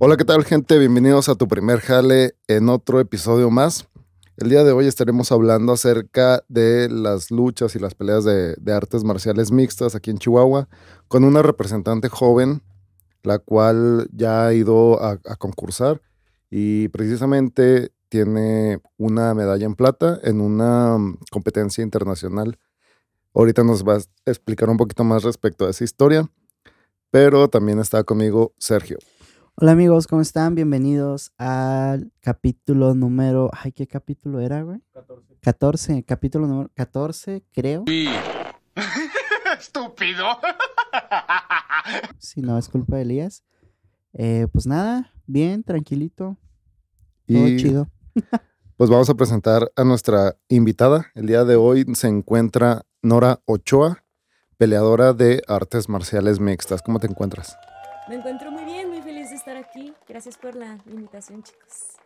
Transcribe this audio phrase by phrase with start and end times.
[0.00, 0.78] Hola, ¿qué tal gente?
[0.78, 3.88] Bienvenidos a tu primer jale en otro episodio más.
[4.36, 9.02] El día de hoy estaremos hablando acerca de las luchas y las peleas de, artes
[9.02, 10.68] marciales mixtas aquí en Chihuahua
[11.08, 12.62] con una representante joven,
[13.24, 16.00] la cual ya ha ido a, a concursar
[16.48, 22.56] y precisamente tiene una medalla en plata en una mm, competencia internacional.
[23.34, 26.30] Ahorita nos va a explicar un poquito más respecto a esa historia,
[27.10, 28.98] pero también está conmigo Sergio.
[29.60, 30.54] Hola amigos, ¿cómo están?
[30.54, 33.50] Bienvenidos al capítulo número...
[33.52, 34.80] Ay, ¿qué capítulo era, güey?
[34.92, 35.34] 14.
[35.40, 37.84] 14, capítulo número 14, creo.
[39.58, 40.26] Estúpido.
[42.18, 43.42] Si no es culpa de Elías.
[44.12, 46.36] Eh, pues nada, bien, tranquilito.
[47.26, 47.88] Todo Y chido.
[48.76, 51.10] pues vamos a presentar a nuestra invitada.
[51.16, 54.04] El día de hoy se encuentra Nora Ochoa,
[54.56, 56.80] peleadora de artes marciales mixtas.
[56.80, 57.56] ¿Cómo te encuentras?
[58.08, 58.97] Me encuentro muy bien, muy
[59.48, 59.94] estar aquí.
[60.06, 61.96] Gracias por la invitación, chicos.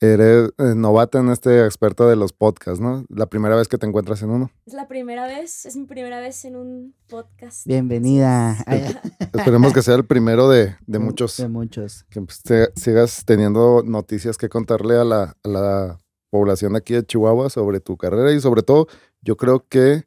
[0.00, 3.04] Eres eh, novata en este experto de los podcasts, ¿no?
[3.08, 4.50] La primera vez que te encuentras en uno.
[4.64, 7.66] Es la primera vez, es mi primera vez en un podcast.
[7.66, 8.56] Bienvenida.
[9.34, 11.36] Esperemos que sea el primero de, de muchos.
[11.36, 12.04] De muchos.
[12.10, 15.98] Que pues, te- sigas teniendo noticias que contarle a la, a la
[16.30, 18.86] población aquí de Chihuahua sobre tu carrera y sobre todo,
[19.20, 20.04] yo creo que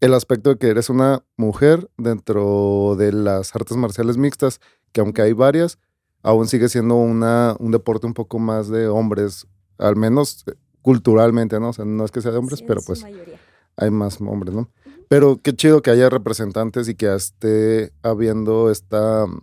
[0.00, 4.60] el aspecto de que eres una mujer dentro de las artes marciales mixtas,
[4.96, 5.78] que aunque hay varias,
[6.22, 11.60] aún sigue siendo una, un deporte un poco más de hombres, al menos eh, culturalmente,
[11.60, 11.68] ¿no?
[11.68, 13.38] O sea, no es que sea de hombres, Sí, pero pues mayoría.
[13.76, 14.70] hay más hombres, ¿no?
[15.10, 19.38] Pero qué chido que haya representantes y que esté habiendo esta, mm,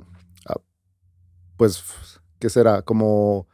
[0.47, 0.59] ah,
[1.55, 1.83] pues,
[2.39, 2.81] ¿qué será?
[2.81, 3.47] Como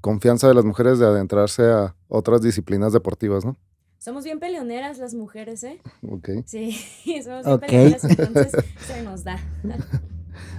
[0.00, 3.58] confianza de las mujeres de adentrarse a otras disciplinas deportivas, ¿no?
[3.98, 5.82] Somos bien peleoneras las mujeres, ¿eh?
[6.08, 6.72] Ok, Sí,
[7.22, 7.60] somos bien Ok.
[7.60, 8.52] peleoneras, entonces
[8.86, 9.36] se nos da.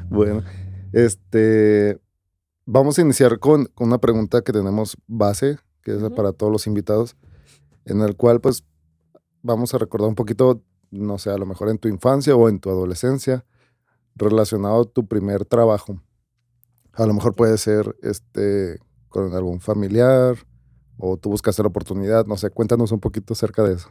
[0.10, 0.44] bueno.
[0.94, 2.00] Este,
[2.66, 6.68] vamos a iniciar con, con una pregunta que tenemos base, que es para todos los
[6.68, 7.18] invitados,
[7.86, 8.64] en el cual, pues,
[9.42, 10.62] vamos a recordar un poquito,
[10.92, 13.44] no sé, a lo mejor en tu infancia o en tu adolescencia,
[14.16, 16.00] relacionado a tu primer trabajo.
[16.94, 20.36] A lo mejor puede ser este con algún familiar
[20.98, 23.90] o tú buscaste la oportunidad, no sé, cuéntanos un poquito acerca de eso.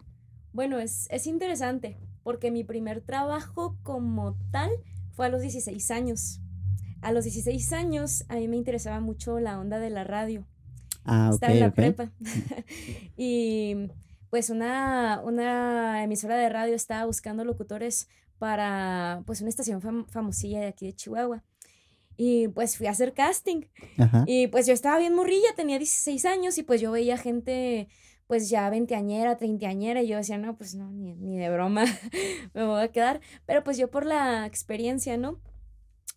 [0.52, 4.70] Bueno, es, es interesante porque mi primer trabajo como tal
[5.12, 6.40] fue a los 16 años.
[7.02, 10.46] A los 16 años a mí me interesaba mucho la onda de la radio.
[11.04, 12.12] Ah, estaba en la prepa.
[13.16, 13.88] y
[14.30, 18.08] pues una, una emisora de radio estaba buscando locutores
[18.38, 21.42] para pues una estación fam- famosilla de aquí de Chihuahua.
[22.16, 23.62] Y pues fui a hacer casting.
[23.98, 24.24] Ajá.
[24.26, 27.88] Y pues yo estaba bien morrilla, tenía 16 años y pues yo veía gente
[28.28, 31.84] pues ya veinteañera, treintañera y yo decía, no, pues no, ni, ni de broma
[32.54, 33.20] me voy a quedar.
[33.44, 35.40] Pero pues yo por la experiencia, ¿no?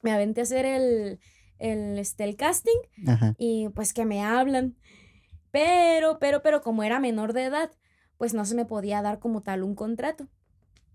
[0.05, 1.19] Me aventé a hacer el,
[1.57, 2.77] el, este, el casting
[3.07, 3.33] Ajá.
[3.39, 4.75] y pues que me hablan.
[5.49, 7.71] Pero, pero, pero como era menor de edad,
[8.19, 10.27] pues no se me podía dar como tal un contrato.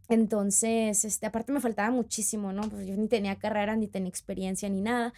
[0.08, 2.62] Entonces, este, aparte me faltaba muchísimo, ¿no?
[2.62, 5.12] Pues yo ni tenía carrera, ni tenía experiencia, ni nada.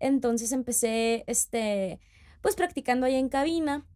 [0.00, 1.98] Entonces empecé, este,
[2.42, 3.86] pues practicando ahí en cabina.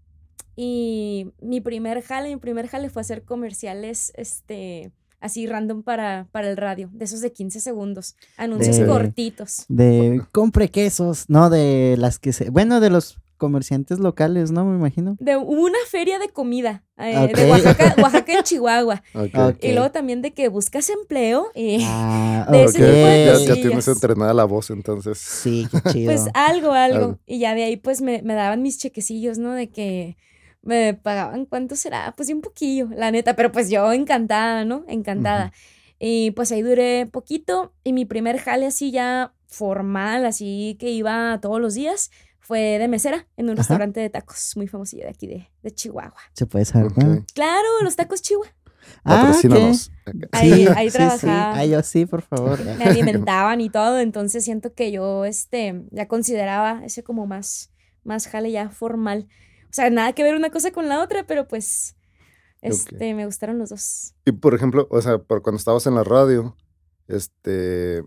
[0.56, 4.90] Y mi primer jale, mi primer jale fue hacer comerciales, este,
[5.24, 9.64] así random para, para el radio, de esos de 15 segundos, anuncios De- cortitos.
[9.68, 12.50] De compre quesos, no de las que se...
[12.50, 14.64] Bueno, de los comerciantes locales, ¿no?
[14.64, 15.16] Me imagino.
[15.18, 19.02] de una feria de comida eh, de Oaxaca, Oaxaca en Chihuahua.
[19.12, 19.34] Ok.
[19.34, 19.56] Ok.
[19.64, 21.48] Y luego también de que buscas empleo.
[21.54, 25.18] Y Ah, De Ok, ese tipo de ya, tienes entrenada la voz, entonces.
[25.18, 26.12] Sí, qué chido.
[26.12, 26.96] pues algo, algo.
[27.04, 27.18] Algo.
[27.26, 29.52] Y ya de ahí pues me, me daban mis chequecillos, ¿no?
[29.52, 30.16] De que
[30.64, 32.12] me pagaban, ¿cuánto será?
[32.16, 33.36] Pues sí, un poquillo, la neta.
[33.36, 34.84] Pero pues yo encantada, ¿no?
[34.88, 35.52] Encantada.
[35.98, 37.72] Y pues ahí duré poquito.
[37.84, 42.88] Y mi primer jale así ya formal, así que iba todos los días, fue de
[42.88, 43.58] mesera en un Ajá.
[43.58, 46.14] restaurante de tacos muy famosillo de aquí de, de Chihuahua.
[46.32, 46.88] Se puede saber.
[46.92, 46.96] Ok.
[46.98, 47.24] ¿no?
[47.34, 48.52] Claro, los tacos Chihuahua.
[49.04, 49.32] Ah.
[50.32, 50.98] Ahí- ahí sí, sí.
[50.98, 51.54] trabajaba.
[51.56, 52.62] Ay, yo sí, por favor.
[52.64, 57.70] me alimentaban y todo, entonces siento que yo este ya consideraba ese como más
[58.02, 59.26] más jale ya formal.
[59.74, 61.96] O sea, nada que ver una cosa con la otra, pero pues
[62.62, 64.14] este me gustaron los dos.
[64.24, 66.56] Y por ejemplo, o sea, por cuando estabas en la radio,
[67.08, 68.04] este,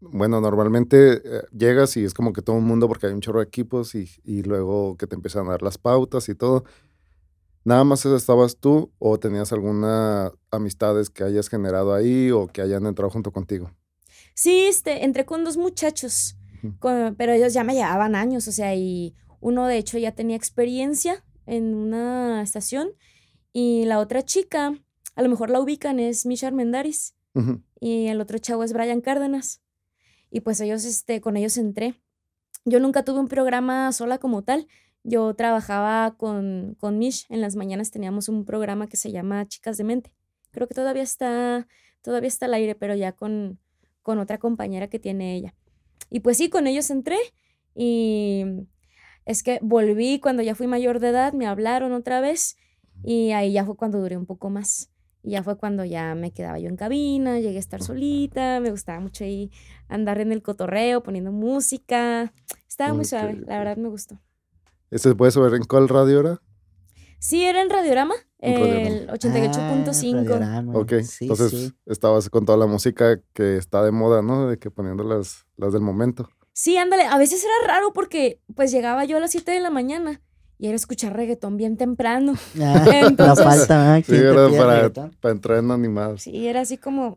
[0.00, 3.38] bueno, normalmente eh, llegas y es como que todo el mundo, porque hay un chorro
[3.40, 6.64] de equipos y, y luego que te empiezan a dar las pautas y todo.
[7.64, 12.84] ¿Nada más estabas tú o tenías alguna amistades que hayas generado ahí o que hayan
[12.84, 13.70] entrado junto contigo?
[14.34, 16.36] Sí, este, entré con dos muchachos,
[16.80, 20.36] con- pero ellos ya me llevaban años, o sea, y uno de hecho ya tenía
[20.36, 22.90] experiencia en una estación
[23.52, 24.78] y la otra chica,
[25.16, 27.14] a lo mejor la ubican, es Misha Armendaris
[27.80, 29.62] y el otro chavo es Brian Cárdenas.
[30.30, 32.00] y pues ellos, este, con ellos entré.
[32.64, 34.66] Yo nunca tuve un programa sola como tal.
[35.02, 37.26] Yo trabajaba con, con Mish.
[37.30, 40.12] En las mañanas teníamos un programa que se llama Chicas de Mente.
[40.52, 41.66] Creo que todavía está,
[42.02, 43.58] todavía está al aire, pero ya con,
[44.02, 45.54] con otra compañera que tiene ella.
[46.10, 47.18] Y pues sí, con ellos entré
[47.74, 48.44] y
[49.30, 52.56] es que volví cuando ya fui mayor de edad, me hablaron otra vez
[53.02, 54.90] y ahí ya fue cuando duré un poco más.
[55.22, 58.70] Y ya fue cuando ya me quedaba yo en cabina, llegué a estar solita, me
[58.70, 59.50] gustaba mucho ahí
[59.88, 62.32] andar en el cotorreo, poniendo música.
[62.68, 64.18] Estaba muy Ok, suave, la verdad me gustó.
[64.90, 66.42] ¿Este se puede saber en cuál radio era?
[67.18, 70.24] Sí, era en Radiorama, el Ah, 88.5.
[70.24, 70.72] Radiorama.
[70.78, 71.72] Ok, Sí, entonces sí.
[71.86, 74.48] estabas con toda la música que está de moda, ¿no?
[74.48, 76.30] De que poniendo las, las del momento.
[76.60, 79.70] Sí, ándale, a veces era raro porque pues llegaba yo a las 7 de la
[79.70, 80.20] mañana
[80.58, 82.34] y era escuchar reggaetón bien temprano.
[82.60, 83.96] Ah, no falta, ¿ah?
[83.96, 86.20] Sí, ¿Quién te era para, para entrar en animados.
[86.20, 87.16] Sí, era así como,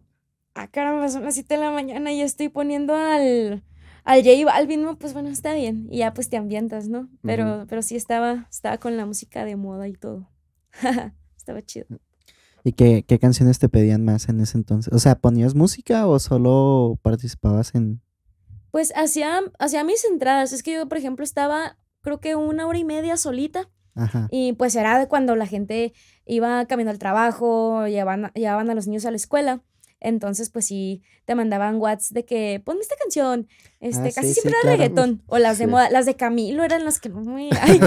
[0.56, 3.66] ah, caramba, son las 7 de la mañana y ya estoy poniendo al,
[4.06, 4.98] al J Balvin, ¿no?
[4.98, 5.90] Pues bueno, está bien.
[5.92, 7.10] Y ya pues te ambientas, ¿no?
[7.22, 10.30] Pero, pero sí estaba, estaba con la música de moda y todo.
[11.36, 11.88] estaba chido.
[12.64, 14.94] ¿Y qué, qué canciones te pedían más en ese entonces?
[14.94, 18.00] O sea, ¿ponías música o solo participabas en...?
[18.74, 20.52] Pues hacía, hacía mis entradas.
[20.52, 23.70] Es que yo, por ejemplo, estaba creo que una hora y media solita.
[23.94, 24.28] Ajá.
[24.32, 25.94] Y pues era de cuando la gente
[26.26, 29.62] iba camino al trabajo, llevaban, llevaban a los niños a la escuela.
[30.04, 33.48] Entonces, pues sí, te mandaban whats de que ponme esta canción.
[33.80, 34.78] Este, Ah, casi sí, siempre sí, era claro.
[34.78, 35.24] reggaetón.
[35.28, 35.72] O las de Sí.
[35.72, 35.90] moda.
[35.90, 37.50] Las de Camilo eran las que no me.
[37.62, 37.80] Ay,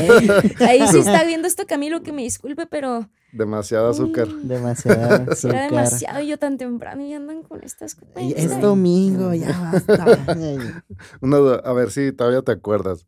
[0.60, 3.08] ahí sí está viendo esto Camilo, que me disculpe, pero.
[3.32, 4.28] Demasiado azúcar.
[4.28, 5.70] mm, Demasiado Era azúcar.
[5.70, 8.14] demasiado y yo tan temprano y andan con estas cosas.
[8.34, 10.06] Es domingo, ya basta.
[11.20, 13.06] Una duda, a ver si todavía te acuerdas.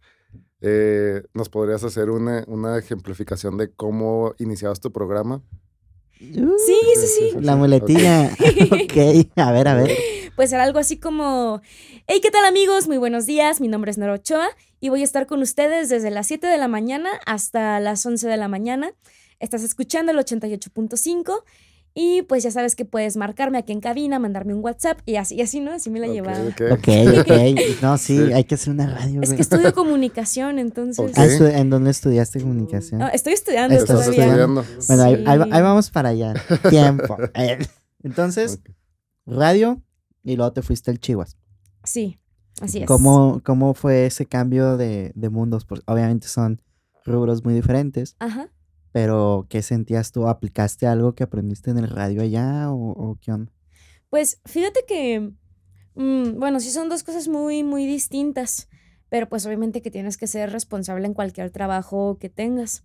[0.60, 5.40] Eh, ¿Nos podrías hacer una, una ejemplificación de cómo iniciabas tu programa?
[6.18, 7.36] Sí, sí, sí.
[7.40, 8.26] La muletilla.
[8.70, 9.90] ok, a ver, a ver.
[10.34, 11.60] Pues era algo así como,
[12.06, 12.88] hey, ¿qué tal amigos?
[12.88, 14.48] Muy buenos días, mi nombre es Nora Ochoa
[14.80, 18.28] y voy a estar con ustedes desde las 7 de la mañana hasta las 11
[18.28, 18.92] de la mañana.
[19.38, 21.44] Estás escuchando el 88.5
[22.00, 25.34] y pues ya sabes que puedes marcarme aquí en cabina, mandarme un WhatsApp y así,
[25.34, 25.72] y así, ¿no?
[25.72, 26.38] Así me la Ok, llevaba.
[26.44, 26.60] ok.
[26.78, 26.88] Ok,
[27.20, 27.82] ok.
[27.82, 28.32] No, sí, Sí.
[28.32, 31.12] hay que hacer una radio, Es que estudio comunicación, entonces...
[31.16, 33.00] Ah, estu- ¿En dónde estudiaste comunicación?
[33.00, 34.24] No, estoy estudiando Estás todavía.
[34.26, 34.64] estudiando.
[34.86, 36.34] Bueno, ahí, vamos para allá.
[36.70, 37.16] Tiempo.
[38.04, 38.60] Entonces,
[39.26, 39.82] radio
[40.22, 41.36] y luego te fuiste al Chihuas.
[41.84, 42.18] Sí,
[42.60, 42.86] así es.
[42.86, 45.64] ¿Cómo, ¿Cómo fue ese cambio de, de mundos?
[45.64, 46.60] Porque obviamente son
[47.04, 48.48] rubros muy diferentes, Ajá.
[48.98, 50.26] Pero ¿qué sentías tú?
[50.26, 53.52] ¿Aplicaste algo que aprendiste en el radio allá o, qué onda?
[54.10, 55.34] Pues fíjate que,
[55.94, 58.68] mm, bueno, sí son dos cosas muy, muy distintas,
[59.08, 62.82] pero pues obviamente que tienes que ser responsable en cualquier trabajo que tengas.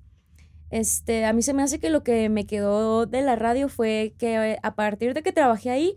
[0.69, 4.13] Este, a mí se me hace que lo que me quedó de la radio fue
[4.19, 5.95] que a partir de que trabajé ahí,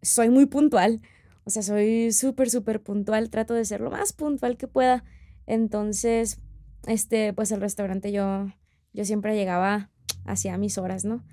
[0.00, 1.02] soy muy puntual.
[1.44, 3.28] O sea, soy súper, súper puntual.
[3.28, 5.04] Trato de ser lo más puntual que pueda.
[5.46, 6.38] Entonces,
[6.86, 8.46] este, pues el restaurante yo,
[8.92, 9.90] yo siempre llegaba
[10.24, 11.24] hacia mis horas, ¿no?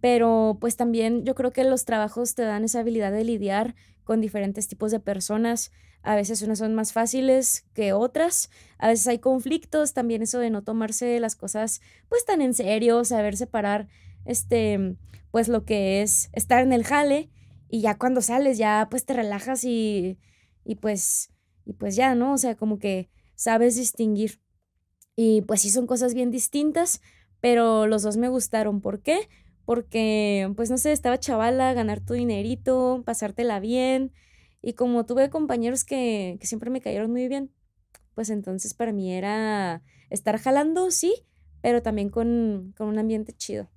[0.00, 3.74] Pero pues también yo creo que los trabajos te dan esa habilidad de lidiar
[4.04, 5.72] con diferentes tipos de personas.
[6.02, 8.50] A veces unas son más fáciles que otras.
[8.78, 13.04] A veces hay conflictos, también eso de no tomarse las cosas pues tan en serio,
[13.04, 13.88] saber separar
[14.24, 14.96] este
[15.30, 17.28] pues lo que es estar en el jale
[17.68, 20.18] y ya cuando sales ya pues te relajas y
[20.64, 21.32] y pues
[21.64, 22.32] y pues ya, ¿no?
[22.32, 24.40] O sea, como que sabes distinguir.
[25.20, 27.02] Y pues sí son cosas bien distintas,
[27.40, 28.80] pero los dos me gustaron.
[28.80, 29.28] ¿Por qué?
[29.68, 34.14] porque, pues no sé, estaba chavala, ganar tu dinerito, pasártela bien.
[34.62, 37.52] Y como tuve compañeros que, que siempre me cayeron muy bien,
[38.14, 41.26] pues entonces para mí era estar jalando, sí,
[41.60, 43.68] pero también con, con un ambiente chido.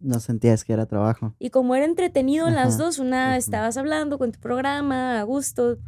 [0.00, 1.36] No sentías que era trabajo.
[1.38, 5.78] Y como era entretenido en las dos, una estabas hablando con tu programa, a gusto,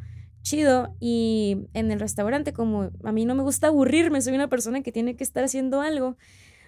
[0.43, 4.83] chido, y en el restaurante, como a mí no me gusta aburrirme, soy una persona
[4.83, 6.17] que tiene que estar haciendo algo,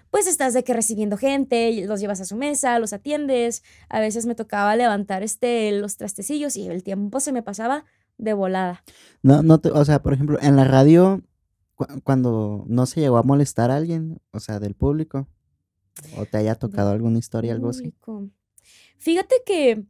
[0.09, 4.25] pues estás de que recibiendo gente, los llevas a su mesa, los atiendes, a veces
[4.25, 7.85] me tocaba levantar este, los trastecillos y el tiempo se me pasaba
[8.17, 8.83] de volada.
[9.23, 11.21] No, no te- o sea, por ejemplo, en la radio,
[11.75, 15.27] cu- cuando no se llegó a molestar a alguien, o sea, del público,
[16.17, 17.93] o te haya tocado alguna historia, algo así.
[18.97, 19.83] Fíjate que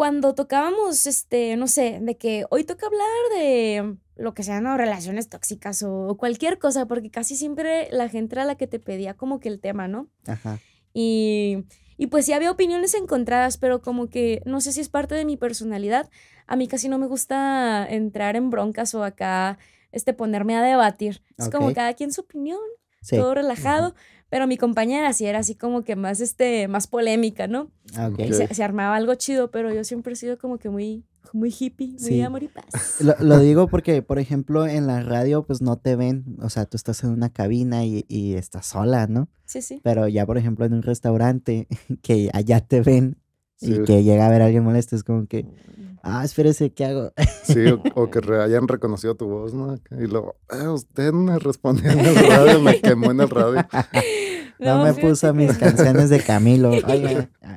[0.00, 4.78] cuando tocábamos, este, no sé, de que hoy toca hablar de lo que sean ¿no?
[4.78, 9.12] relaciones tóxicas o cualquier cosa, porque casi siempre la gente era la que te pedía
[9.12, 10.08] como que el tema, ¿no?
[10.26, 10.58] Ajá.
[10.94, 11.66] Y,
[11.98, 15.26] y pues sí había opiniones encontradas, pero como que no sé si es parte de
[15.26, 16.08] mi personalidad.
[16.46, 19.58] A mí casi no me gusta entrar en broncas o acá,
[19.92, 21.22] este, ponerme a debatir.
[21.36, 22.58] Es como cada quien su opinión
[23.02, 23.16] Sí.
[23.16, 23.94] todo relajado,
[24.30, 27.70] pero mi compañera sí era así como que más, este, más polémica, ¿no?
[27.94, 28.20] Ah, ok.
[28.20, 31.50] Y se, se armaba algo chido, pero yo siempre he sido como que muy, muy
[31.56, 32.22] hippie, muy Sí.
[32.22, 32.64] amor y paz.
[33.00, 36.36] Lo, lo digo porque, por ejemplo, en la radio, pues no te ven.
[36.40, 39.28] O sea, tú estás en una cabina y, y estás sola, ¿no?
[39.44, 39.80] Sí, sí.
[39.82, 41.66] Pero ya, por ejemplo, en un restaurante
[42.02, 43.16] que allá te ven
[43.56, 43.74] Sí.
[43.74, 45.44] y que llega a ver a alguien molesto, es como que,
[46.02, 47.12] ah, espérese, ¿qué hago?
[47.44, 49.74] Sí, o, o que re- hayan reconocido tu voz, ¿no?
[49.92, 53.66] Y luego, "Eh, usted me respondió en el radio, me quemó en el radio.
[54.62, 56.70] No, me puso que- mis canciones de Camilo.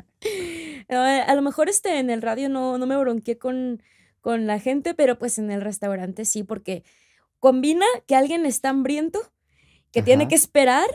[0.90, 3.82] Ah, a lo mejor este, en el radio no, no me bronqueé con,
[4.22, 6.84] con la gente, pero pues en el restaurante sí, porque
[7.40, 9.20] combina que alguien está hambriento,
[9.92, 10.86] que tiene que esperar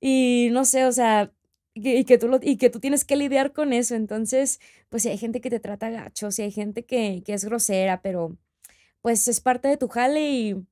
[0.00, 1.32] y no sé, o sea,
[1.74, 3.94] y que, tú lo- y que tú tienes que lidiar con eso.
[3.94, 4.60] Entonces,
[4.94, 8.00] pues si hay gente que te trata gacho, si hay gente que, que es grosera,
[8.00, 8.36] pero
[9.02, 10.64] pues es parte de tu jale y,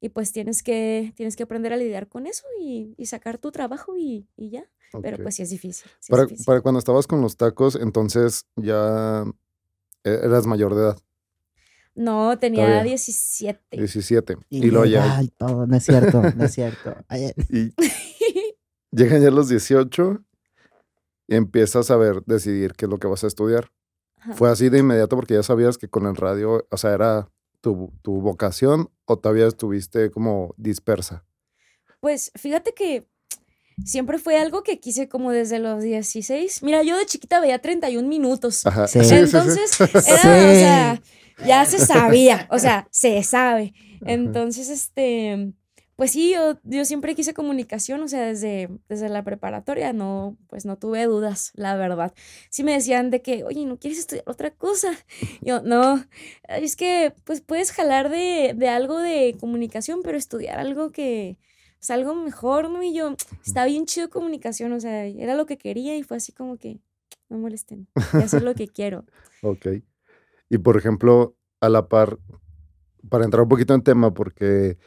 [0.00, 3.52] y pues tienes que, tienes que aprender a lidiar con eso y, y sacar tu
[3.52, 4.64] trabajo y, y ya.
[5.00, 5.88] Pero pues sí es difícil.
[5.88, 6.46] sí es Para, difícil.
[6.46, 9.22] para cuando estabas con los tacos, entonces ya
[10.02, 10.98] e- eras mayor de edad,
[11.94, 12.82] No, tenía Todavía.
[12.90, 13.76] 17.
[13.76, 14.36] 17.
[14.48, 15.22] Y, luego ya.
[15.38, 16.96] no es cierto, no es cierto.
[17.06, 17.72] Ay, Y
[18.90, 20.24] llegan ya los 18
[21.30, 23.70] y empiezas a ver, decidir qué es lo que vas a estudiar.
[24.16, 24.34] Ajá.
[24.34, 27.92] ¿Fue así de inmediato porque ya sabías que con el radio, o sea, era tu,
[28.02, 31.24] tu vocación o todavía estuviste como dispersa?
[32.00, 33.06] Pues fíjate que
[33.84, 36.64] siempre fue algo que quise como desde los 16.
[36.64, 38.66] Mira, yo de chiquita veía 31 minutos.
[38.66, 38.88] Ajá.
[38.88, 38.98] Sí.
[38.98, 41.02] Entonces, era, o sea,
[41.46, 43.72] ya se sabía, o sea, se sabe.
[44.04, 45.52] Entonces, este,
[46.00, 50.64] pues sí, yo, yo siempre quise comunicación, o sea, desde, desde la preparatoria, no, pues
[50.64, 52.14] no tuve dudas, la verdad.
[52.48, 54.92] Sí me decían de que, oye, ¿no quieres estudiar otra cosa?
[55.42, 56.02] Yo, no,
[56.48, 61.36] es que, pues puedes jalar de, de algo de comunicación, pero estudiar algo que,
[61.78, 62.82] pues algo mejor, ¿no?
[62.82, 63.14] Y yo,
[63.44, 66.80] está bien chido comunicación, o sea, era lo que quería y fue así como que,
[67.28, 69.04] no molesten, ya sé lo que quiero.
[69.42, 69.66] Ok.
[70.48, 72.18] Y por ejemplo, a la par,
[73.10, 74.78] para entrar un poquito en tema, porque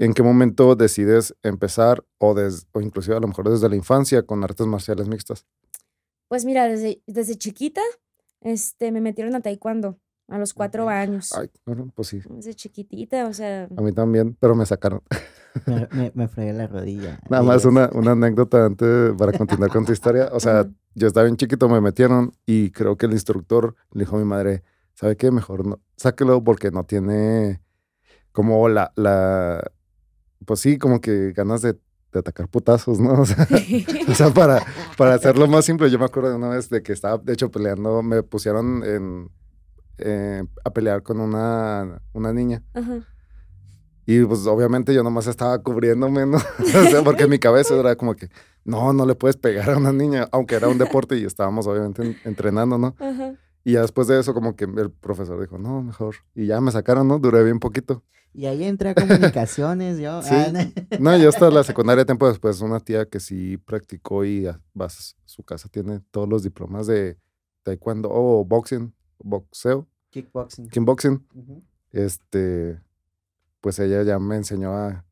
[0.00, 4.22] ¿en qué momento decides empezar o, des- o inclusive a lo mejor desde la infancia
[4.22, 5.46] con artes marciales mixtas?
[6.28, 7.82] Pues mira, desde, desde chiquita,
[8.40, 11.32] este, me metieron a taekwondo a los cuatro años.
[11.32, 15.02] Ay, bueno, pues sí, Desde chiquitita, o sea, a mí también, pero me sacaron.
[15.66, 17.18] me, me, me fregué la rodilla.
[17.28, 20.30] Nada más una, una anécdota antes para continuar con tu historia.
[20.32, 24.16] O sea, yo estaba bien chiquito, me metieron y creo que el instructor le dijo
[24.16, 24.62] a mi madre,
[24.94, 25.30] ¿sabe qué?
[25.32, 27.60] Mejor no, sáquelo porque no tiene
[28.32, 29.72] como la, la,
[30.46, 31.74] pues sí, como que ganas de,
[32.12, 33.12] de atacar putazos, ¿no?
[33.20, 33.46] O sea,
[34.08, 34.62] o sea, para,
[34.96, 37.50] para hacerlo más simple, yo me acuerdo de una vez de que estaba, de hecho,
[37.50, 39.30] peleando, me pusieron en,
[39.98, 42.62] eh, a pelear con una, una niña.
[42.74, 43.06] ajá.
[44.06, 46.38] Y pues obviamente yo nomás estaba cubriéndome, ¿no?
[46.58, 48.28] o sea, porque en mi cabeza era como que,
[48.64, 52.02] no, no le puedes pegar a una niña, aunque era un deporte y estábamos obviamente
[52.02, 52.96] en- entrenando, ¿no?
[52.98, 53.34] Ajá.
[53.62, 56.16] Y ya después de eso como que el profesor dijo, no, mejor.
[56.34, 57.20] Y ya me sacaron, ¿no?
[57.20, 58.02] Duré bien poquito.
[58.32, 60.22] Y ahí entré a comunicaciones, yo.
[60.22, 60.34] Sí.
[60.34, 60.98] ah, no.
[61.12, 65.16] No, yo hasta la secundaria tiempo después, una tía que sí practicó y a- vas,
[65.24, 67.16] su casa tiene todos los diplomas de
[67.64, 70.68] taekwondo o boxing, boxeo, Kickboxing.
[70.68, 71.26] kickboxing.
[71.92, 72.80] Este,
[73.60, 75.04] pues ella ya me enseñó a,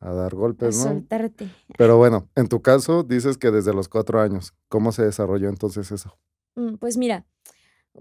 [0.00, 0.84] a dar A golpes, ¿no?
[0.84, 1.48] soltarte.
[1.78, 5.90] Pero bueno, en tu caso dices que desde los cuatro años, ¿cómo se desarrolló entonces
[5.92, 6.18] eso?
[6.56, 7.26] Mm, Pues mira,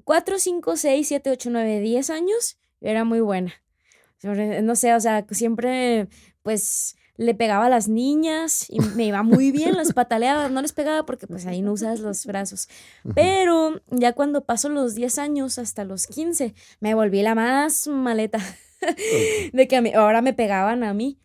[0.03, 3.53] 4, 5, 6, 7, 8, 9, 10 años, era muy buena.
[4.23, 6.07] No sé, o sea, siempre
[6.41, 10.73] pues le pegaba a las niñas y me iba muy bien, las pataleaba, no les
[10.73, 12.67] pegaba porque pues ahí no usas los brazos.
[13.13, 18.39] Pero ya cuando paso los 10 años hasta los 15, me volví la más maleta
[19.53, 21.19] de que a mí- ahora me pegaban a mí.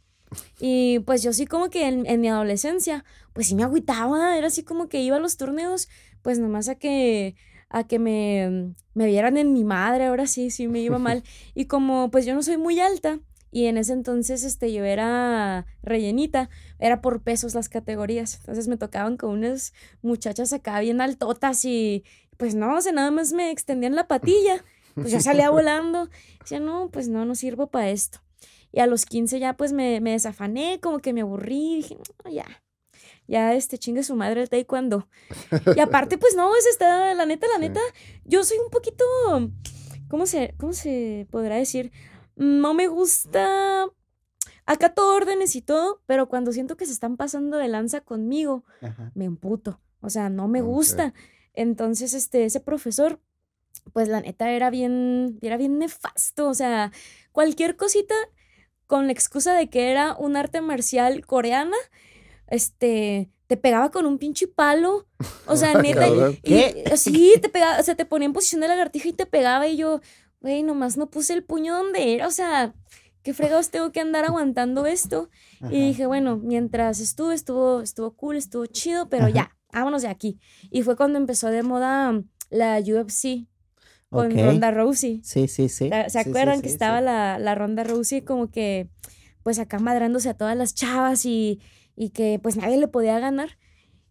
[0.61, 4.47] Y pues yo sí como que en, en mi adolescencia, pues sí me agüitaba, era
[4.47, 5.89] así como que iba a los torneos,
[6.23, 7.35] pues nomás a que
[7.71, 11.23] a que me, me vieran en mi madre, ahora sí, sí me iba mal.
[11.55, 13.21] Y como pues yo no soy muy alta
[13.53, 18.37] y en ese entonces este yo era rellenita, era por pesos las categorías.
[18.37, 19.73] Entonces me tocaban con unas
[20.03, 22.05] muchachas acá bien altotas y
[22.37, 24.65] pues no, o sea, nada más me extendían la patilla.
[24.97, 26.11] Pues yo salía volando.
[26.41, 28.19] Decía, no, pues no, no sirvo para esto.
[28.73, 32.31] Y a los 15 ya pues me, me desafané, como que me aburrí, dije, no,
[32.31, 32.45] ya,
[33.31, 35.09] ya este chingue su madre el taekwondo.
[35.77, 37.61] Y aparte pues no, es está, la neta, la Sí.
[37.61, 37.81] neta,
[38.25, 39.05] yo soy un poquito,
[40.09, 41.93] ¿cómo se, cómo se podrá decir?
[42.37, 43.87] No me gusta,
[44.67, 49.13] acato órdenes y todo, pero cuando siento que se están pasando de lanza conmigo, Ajá.
[49.15, 51.15] me emputo, o sea, no me gusta.
[51.55, 53.21] Entonces, este, ese profesor,
[53.93, 56.91] pues la neta era bien, era bien nefasto, o sea,
[57.33, 58.15] cualquier cosita
[58.87, 61.77] con la excusa de que era un arte marcial coreana,
[62.51, 65.07] este, te pegaba con un pinche palo,
[65.47, 66.07] o sea, neta,
[66.43, 69.67] y- sí, te pegaba, o sea, te ponía en posición de lagartija y te pegaba
[69.69, 70.01] y yo,
[70.41, 72.75] güey, nomás no puse el puño donde era, o sea,
[73.23, 75.31] ¿qué fregados tengo que andar aguantando esto?
[75.61, 75.73] Ajá.
[75.73, 79.35] Y dije, bueno, mientras estuve, estuvo, estuvo cool, estuvo chido, pero Ajá.
[79.35, 80.39] ya, vámonos de aquí.
[80.71, 83.47] Y fue cuando empezó de moda la UFC
[84.09, 84.31] con.
[84.37, 85.21] Ronda Rousey.
[85.23, 85.89] Sí, sí, sí.
[85.91, 86.75] ¿Se Sí, sí, acuerdan sí, que sí.
[86.75, 88.89] estaba la, la Ronda Rousey como que,
[89.43, 91.61] pues acá madrándose a todas las chavas y,
[92.03, 93.59] y que pues nadie le podía ganar?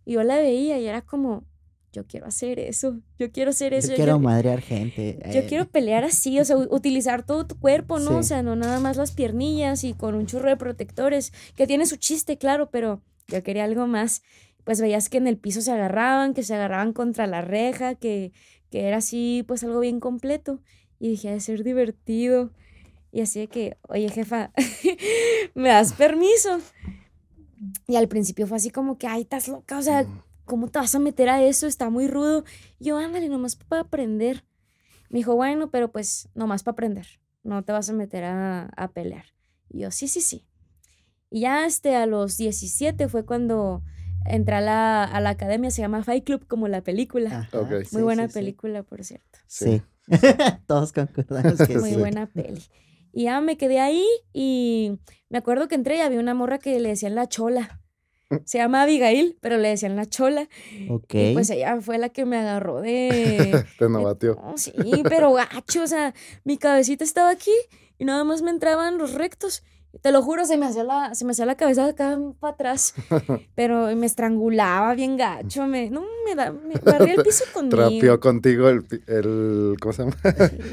[0.05, 1.43] Y yo la veía y era como,
[1.91, 3.89] yo quiero hacer eso, yo quiero hacer eso.
[3.89, 5.17] Yo quiero madrear gente.
[5.33, 8.17] Yo eh, quiero pelear así, o sea, utilizar todo tu cuerpo, ¿no?
[8.17, 8.29] O Sí.
[8.29, 11.95] sea, no nada más las piernillas y con un churro de protectores, que tiene su
[11.95, 14.21] chiste, claro, pero yo quería algo más.
[14.65, 18.33] Pues veías que en el piso se agarraban, que se agarraban contra la reja, que,
[18.69, 20.61] que era así, pues algo bien completo.
[20.99, 22.51] Y dije, ha de ser divertido.
[23.11, 24.51] Y así de que, oye, jefa,
[25.55, 26.59] ¿me das permiso?
[27.87, 30.05] Y al principio fue así como que, ay, estás loca, o sea,
[30.45, 31.67] ¿cómo te vas a meter a eso?
[31.67, 32.43] Está muy rudo.
[32.79, 34.45] Y yo, ándale, nomás para aprender.
[35.09, 37.07] Me dijo, bueno, pero pues nomás para aprender.
[37.43, 39.25] No te vas a meter a, a pelear.
[39.69, 40.45] Y yo, sí, sí, sí.
[41.31, 43.83] Y ya este, a los 17 fue cuando
[44.25, 47.49] entré a la, a la academia, se llama Fight Club, como la película.
[47.53, 48.39] Muy sí, buena sí, sí.
[48.39, 49.39] película, por cierto.
[49.47, 49.81] Sí.
[50.67, 51.95] Todos concordamos que Muy sí.
[51.97, 52.61] buena peli.
[53.19, 54.97] Y ya me quedé ahí y
[55.27, 57.81] me acuerdo que entré y había una morra que le decían la chola.
[58.45, 60.47] Se llama Abigail, pero le decían la chola.
[60.89, 61.15] Ok.
[61.15, 63.65] Y pues ella fue la que me agarró de...
[63.77, 64.35] Te navatió.
[64.41, 64.71] No, sí,
[65.09, 66.13] pero gacho, o sea,
[66.45, 67.51] mi cabecita estaba aquí
[67.97, 69.63] y nada más me entraban los rectos.
[70.01, 72.93] Te lo juro, se me hacía la, se me hacía la cabeza acá para atrás,
[73.55, 77.75] pero me estrangulaba bien gacho, me, no, me da, me barría el piso conmigo.
[77.75, 79.75] Trapeó contigo el, el.
[79.81, 80.15] ¿Cómo se llama?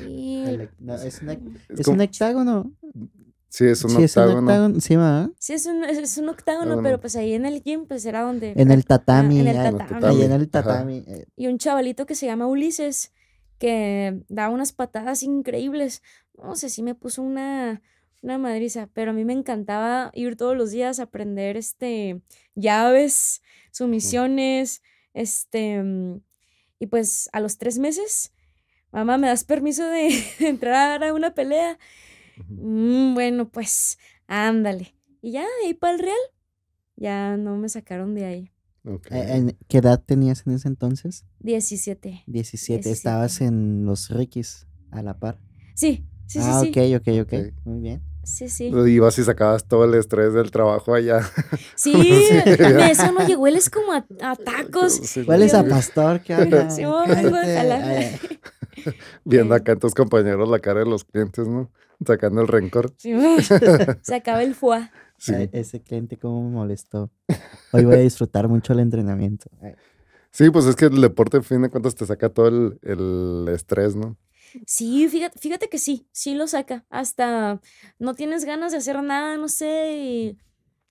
[0.04, 2.73] Sí, El- no, es un, Es es hectágono.
[3.49, 4.47] Sí, es un sí, es un octágono.
[4.47, 4.80] octágono.
[4.80, 5.30] Sí, ¿verdad?
[5.38, 8.04] sí, es un, es es un octágono, Ah, pero pues ahí en el gym, pues
[8.04, 8.52] era donde...
[8.56, 9.40] En el tatami.
[9.40, 10.06] en el ahí- tatami.
[10.06, 11.04] Ahí en el tatami.
[11.06, 13.12] eh, Y un chavalito que se llama Ulises,
[13.58, 16.02] que da unas patadas increíbles.
[16.36, 17.80] No sé si me puso una,
[18.21, 22.21] una madriza, pero a mí me encantaba ir todos los días a aprender este,
[22.56, 23.40] llaves,
[23.71, 24.82] sumisiones,
[25.14, 25.82] este,
[26.78, 28.32] y pues a los tres meses,
[28.97, 30.09] mamá, ¿me das permiso de
[30.41, 31.78] entrar a una pelea?
[32.49, 34.95] "Mm, bueno, pues ándale.
[35.23, 36.17] Y ya, de ahí para el Real,
[36.97, 38.52] ya no me sacaron de ahí.
[39.11, 41.25] ¿en ¿Qué edad tenías en ese entonces?
[41.41, 42.23] 17.
[42.26, 42.82] 17.
[42.85, 42.91] 17.
[42.91, 45.39] Estabas en los Rikis a la par.
[45.75, 46.69] Sí, sí, sí, ah, sí.
[46.71, 47.32] ok, ok, ok.
[47.49, 47.54] Ok.
[47.65, 48.02] Muy bien.
[48.23, 48.67] Sí, sí.
[48.67, 51.21] Ibas y sacabas todo el estrés del trabajo allá.
[51.76, 54.95] Sí, de eso no llegó, él es como a, a tacos.
[54.95, 56.21] Sí, ¿Cuál es a pastor?
[56.21, 56.71] ¿Qué onda?
[56.71, 58.19] Sí, vengo de
[59.25, 61.71] Viendo acá en tus compañeros la cara de los clientes, ¿no?
[62.04, 62.93] Sacando el rencor.
[62.99, 63.15] Sí,
[64.02, 64.56] se acaba el.
[65.19, 65.32] Sí.
[65.32, 67.10] ay, ese cliente cómo me molestó.
[67.73, 69.49] Hoy voy a disfrutar mucho el entrenamiento.
[70.30, 73.49] Sí, pues es que el deporte, a fin de cuentas, te saca todo el, el
[73.50, 74.19] estrés, ¿no?
[74.67, 76.84] Sí, fíjate, fíjate que sí, sí lo saca.
[76.91, 77.60] Hasta
[77.99, 80.39] no tienes ganas de hacer nada, no sé, y,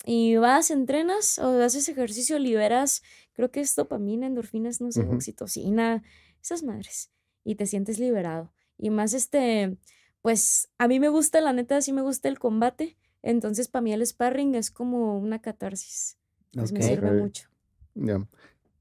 [0.06, 3.02] y vas, entrenas o haces ejercicio, liberas,
[3.34, 5.16] creo que es dopamina, endorfinas, no sé, Ujú.
[5.16, 6.04] oxitocina,
[6.42, 7.12] esas madres.
[7.46, 8.52] Y te sientes liberado.
[8.78, 9.78] Y más este,
[10.22, 12.98] pues a mí me gusta, la neta, sí me gusta el combate.
[13.22, 16.18] Entonces, para mí el sparring es como una catarsis.
[16.52, 17.48] Pues me sirve mucho.
[17.94, 18.28] Ya.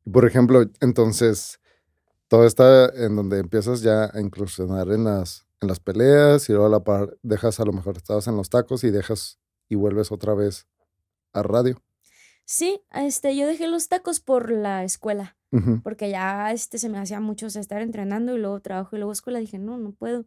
[0.04, 1.60] Y Por ejemplo, entonces,
[2.28, 6.66] todo está en donde empiezas ya a incursionar en las, en las peleas y luego
[6.66, 10.12] a la par dejas, a lo mejor estabas en los tacos y dejas y vuelves
[10.12, 10.66] otra vez
[11.32, 11.80] a radio.
[12.44, 15.36] Sí, este, yo dejé los tacos por la escuela.
[15.82, 18.98] Porque ya este, se me hacía mucho o sea, estar entrenando y luego trabajo y
[18.98, 19.38] luego escuela.
[19.38, 20.26] Dije, no, no puedo.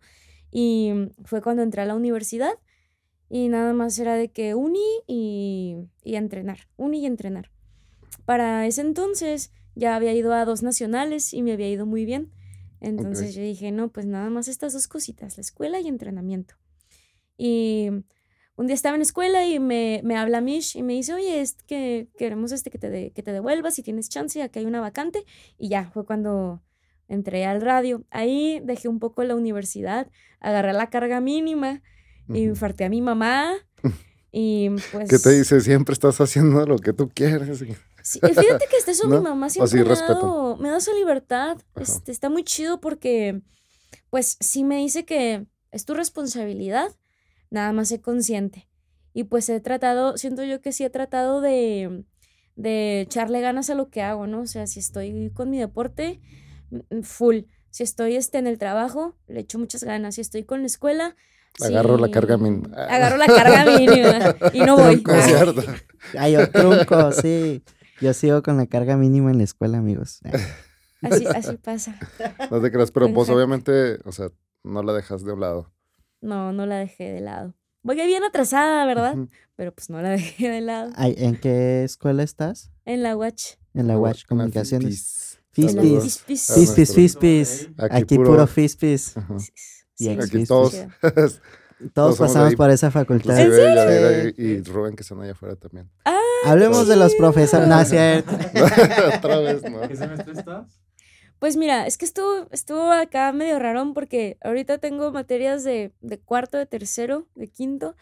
[0.51, 2.53] Y mm, fue cuando entré a la universidad
[3.29, 7.51] y nada más era de que uni y, y entrenar, uni y entrenar.
[8.25, 12.31] Para ese entonces ya había ido a dos nacionales y me había ido muy bien.
[12.79, 16.55] Entonces yo dije, no, pues nada más estas dos cositas, la escuela y entrenamiento.
[17.37, 17.89] Y
[18.57, 21.55] un día estaba en escuela y me, me habla Mish y me dice, oye, es
[21.65, 24.81] que queremos este que te, de- que te devuelvas si tienes chance, aquí hay una
[24.81, 25.23] vacante.
[25.57, 26.61] Y ya, fue cuando
[27.07, 28.03] entré al radio.
[28.11, 30.07] Ahí dejé un poco la universidad,
[30.41, 31.81] agarré la carga mínima,
[32.27, 32.37] Ujú.
[32.37, 33.53] infarté a mi mamá
[34.31, 35.07] y pues...
[35.09, 35.61] ¿Qué te dice?
[35.61, 37.63] Siempre estás haciendo lo que tú quieres.
[38.03, 39.17] Sí, y fíjate que hasta eso ¿No?
[39.17, 41.57] mi mamá siempre me, ha dado, me da su libertad.
[41.75, 43.41] Este, está muy chido porque,
[44.09, 46.87] pues, sí me dice que es tu responsabilidad,
[47.49, 48.67] nada más sé consciente.
[49.13, 52.03] Y pues he tratado, siento yo que sí he tratado de,
[52.55, 54.41] de echarle ganas a lo que hago, ¿no?
[54.41, 56.21] O sea, si estoy con mi deporte,
[56.69, 57.41] mm, full.
[57.69, 60.15] Si estoy este, en el trabajo, le echo muchas ganas.
[60.15, 61.15] Si estoy con la escuela,
[61.59, 62.69] Agarro la carga mínima.
[62.75, 65.03] Agarro la carga mínima y no voy.
[65.07, 65.21] Ah.
[65.21, 65.63] cierto.
[66.17, 67.63] Ay, yo trunco, sí.
[67.99, 70.19] Yo sigo con la carga mínima en la escuela, amigos.
[71.01, 71.97] Así, así pasa.
[72.51, 73.35] No te creas, pero pues Ajá.
[73.35, 74.29] obviamente, o sea,
[74.63, 75.71] no la dejas de un lado.
[76.21, 77.53] No, no la dejé de lado.
[77.83, 79.15] Voy bien atrasada, ¿verdad?
[79.55, 80.91] Pero pues no la dejé de lado.
[80.95, 82.71] Ay, ¿En qué escuela estás?
[82.85, 83.53] En la Watch.
[83.73, 85.39] En la Watch Comunicaciones.
[85.51, 85.75] Fispis.
[85.75, 86.93] En Fispis.
[86.93, 87.69] Fispis.
[87.77, 87.87] Ah.
[87.91, 89.15] Aquí puro- fispis.
[89.99, 90.75] Bien, Aquí todos.
[91.93, 92.55] Todos pasamos ahí.
[92.55, 93.37] por esa facultad.
[93.37, 94.33] Inclusive Yadira Sí.
[94.37, 95.89] y, Rubén que están allá afuera también.
[96.45, 97.67] Hablemos de los profesores.
[97.67, 98.31] No, es cierto.
[99.17, 99.81] Otra vez, ¿no?
[99.87, 100.79] ¿Qué semestre estás?
[101.39, 106.19] Pues mira, es que estuvo, estuvo acá medio rarón porque ahorita tengo materias de, de
[106.19, 107.95] cuarto, de tercero, de quinto,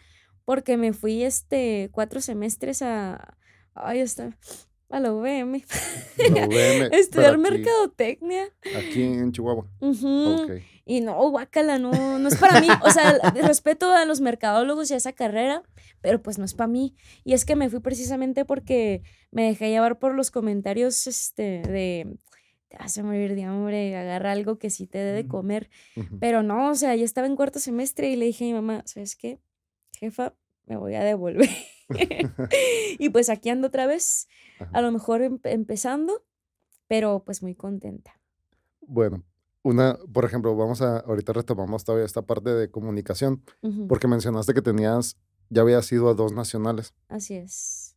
[0.44, 3.36] porque me fui este cuatro semestres a.
[3.74, 4.36] Ay, está.
[4.88, 5.64] A la UVM.
[6.32, 8.48] La UVM, Estudiar aquí- mercadotecnia.
[8.76, 9.66] Aquí en Chihuahua.
[9.80, 10.52] Ok.
[10.84, 12.68] Y no, guácala, no, no es para mí.
[12.84, 15.64] O sea, respeto a los mercadólogos y a esa carrera,
[16.00, 16.94] pero pues no es para mí.
[17.24, 22.16] Y es que me fui precisamente porque me dejé llevar por los comentarios este, de
[22.76, 25.28] te vas a morir de hambre, agarra algo que sí te dé de Ujú.
[25.28, 25.70] comer.
[26.20, 28.82] Pero no, o sea, yo estaba en cuarto semestre y le dije a mi mamá,
[28.86, 29.40] ¿sabes qué?
[29.98, 30.34] Jefa,
[30.66, 31.48] me voy a devolver.
[32.98, 34.70] y pues aquí ando otra vez, Ajá.
[34.72, 36.24] a lo mejor em- empezando,
[36.86, 38.20] pero pues muy contenta.
[38.80, 39.24] Bueno,
[39.62, 43.42] una, por ejemplo, vamos a, ahorita retomamos todavía esta parte de comunicación,
[43.88, 45.16] porque mencionaste que tenías,
[45.48, 46.92] ya habías ido a dos nacionales.
[47.08, 47.96] Así es.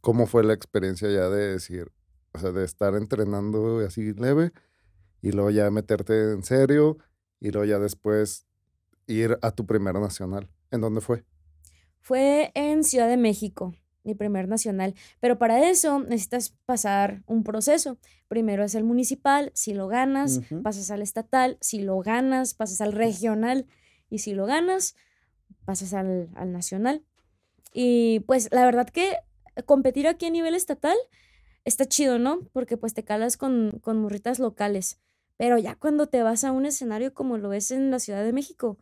[0.00, 1.92] ¿Cómo fue la experiencia ya de decir,
[2.36, 4.52] o sea, de estar entrenando así leve
[5.22, 6.98] y luego ya meterte en serio
[7.40, 8.46] y luego ya después
[9.06, 10.48] ir a tu primera nacional?
[10.70, 11.24] ¿En dónde fue?
[12.00, 14.94] Fue en Ciudad de México, mi primer nacional.
[15.20, 17.98] Pero para eso necesitas pasar un proceso.
[18.28, 20.62] Primero es el municipal, si lo ganas, Ujú.
[20.62, 23.66] pasas al estatal, si lo ganas, pasas al regional
[24.08, 24.94] y si lo ganas,
[25.64, 27.04] pasas al, al nacional.
[27.72, 29.16] Y pues la verdad que
[29.64, 30.96] competir aquí a nivel estatal
[31.66, 32.40] está chido, ¿no?
[32.52, 34.98] Porque pues te calas con, con morritas locales.
[35.36, 38.32] Pero ya cuando te vas a un escenario como lo es en la Ciudad de
[38.32, 38.78] México,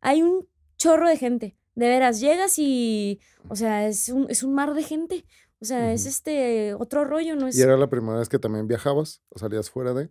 [0.00, 1.56] hay un chorro de gente.
[1.74, 5.26] De veras, llegas y, o sea, es un, es un mar de gente.
[5.60, 7.58] O sea, es este otro rollo, no es...
[7.58, 10.08] ¿Y era la primera vez que también viajabas o salías fuera de?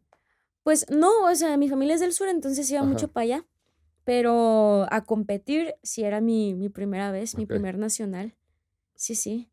[0.61, 3.45] Pues no, o sea, mi familia es del sur, entonces iba mucho para allá.
[4.03, 8.35] Pero a competir sí era mi, mi primera vez, mi primer nacional.
[8.95, 9.49] Sí, sí.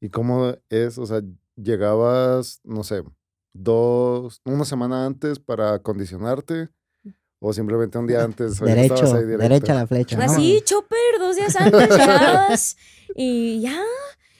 [0.00, 0.98] ¿Y cómo es?
[0.98, 1.22] O sea,
[1.62, 3.02] llegabas, no sé,
[3.52, 6.68] dos, una semana antes para acondicionarte
[7.40, 8.60] o simplemente un día antes.
[8.60, 10.16] Derecho, ahí derecha a la flecha.
[10.16, 10.24] ¿no?
[10.24, 12.76] Así, chopper, dos días antes llegabas
[13.14, 13.80] y ya.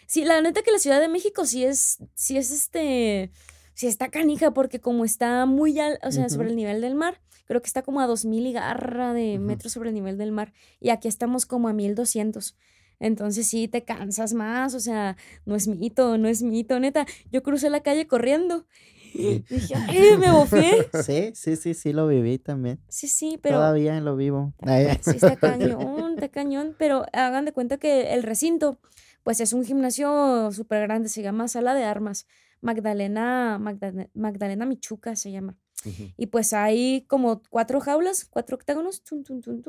[0.06, 3.30] Sí, la neta que la Ciudad de México sí es, sí es este,
[3.74, 7.20] sí está canija porque como está muy, al, o sea, sobre el nivel del mar,
[7.44, 10.54] creo que está como a 2000 y garra de metros sobre el nivel del mar
[10.80, 12.56] y aquí estamos como a 1200.
[13.00, 17.06] Entonces sí te cansas más, o sea, no es mito, no es mito, neta.
[17.30, 18.66] Yo crucé la calle corriendo.
[19.14, 20.88] y Dije, ay, me bofé.
[21.04, 22.80] Sí, sí, sí, sí, lo viví también.
[22.88, 24.52] Sí, sí, pero Todavía lo vivo.
[25.02, 28.80] Sí, está cañón, está cañón, pero hagan de cuenta que el recinto,
[29.22, 32.26] pues es un gimnasio súper grande, se llama Sala de Armas,
[32.60, 35.56] Magdalena, Magdalena, Magdalena Michuca se llama.
[36.16, 39.62] Y pues hay como cuatro jaulas, cuatro octágonos, tun, tun, tun,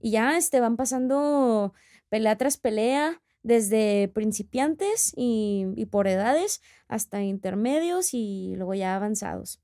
[0.00, 1.74] y ya este, van pasando
[2.08, 9.60] pelea tras pelea, desde principiantes y, y por edades hasta intermedios y luego ya avanzados.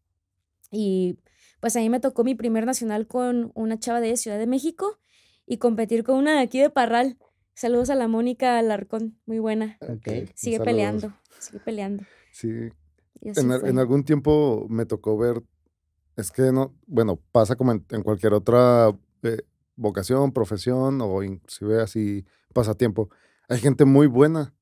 [0.70, 1.18] Y
[1.60, 4.98] pues a mí me tocó mi primer nacional con una chava de Ciudad de México
[5.46, 7.18] y competir con una de aquí de Parral.
[7.54, 9.76] Saludos a la Mónica Alarcón, muy buena.
[9.80, 10.28] ok.
[10.34, 10.64] Sigue Saludos.
[10.64, 12.04] peleando, sigue peleando.
[12.32, 12.48] Sí,
[13.20, 15.42] en, en algún tiempo me tocó ver,
[16.16, 19.38] es que no, bueno, pasa como en, en cualquier otra eh,
[19.76, 23.10] vocación, profesión o inclusive así pasatiempo.
[23.48, 24.54] Hay gente muy buena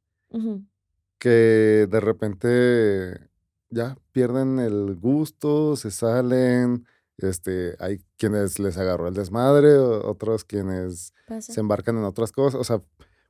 [1.18, 3.30] que de repente
[3.70, 6.86] ya pierden el gusto, se salen,
[7.18, 11.52] este, hay quienes les agarró el desmadre, otros quienes pasa.
[11.52, 12.82] se embarcan en otras cosas, o sea,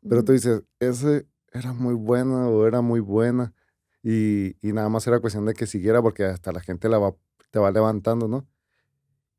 [0.09, 3.55] pero tú dices, ese era muy bueno o era muy buena.
[4.03, 7.15] Y, y nada más era cuestión de que siguiera porque hasta la gente la va,
[7.51, 8.49] te va levantando, ¿no?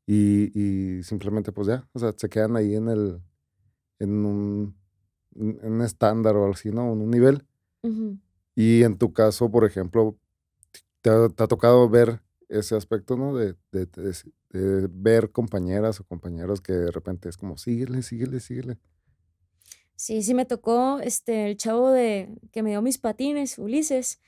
[0.06, 0.52] Y,
[0.98, 3.20] y simplemente pues ya, o sea, se quedan ahí en el,
[4.00, 4.76] en un,
[5.36, 6.92] en un estándar o así, ¿no?
[6.92, 7.44] En un nivel.
[8.54, 10.16] Y en tu caso, por ejemplo,
[11.02, 13.36] te ha, te ha tocado ver ese aspecto, ¿no?
[13.36, 14.14] De, de- de-
[14.50, 18.78] de ver compañeras o compañeros que de repente es como, síguele, síguele, síguele.
[19.96, 24.20] Sí, sí me tocó este el chavo de que me dio mis patines, Ulises.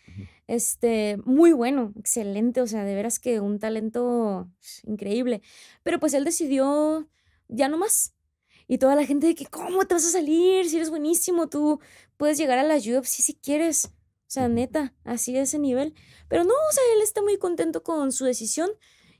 [0.46, 5.42] Este, muy bueno, excelente, o sea, de veras que un talento pues, increíble.
[5.82, 7.08] Pero pues él decidió
[7.48, 8.14] ya no más.
[8.68, 10.68] Y toda la gente de que, ¿cómo te vas a salir?
[10.68, 11.80] Si eres buenísimo, tú
[12.16, 13.86] puedes llegar a la UFC si quieres.
[13.86, 15.94] O sea, neta, así de ese nivel.
[16.28, 18.70] Pero no, o sea, él está muy contento con su decisión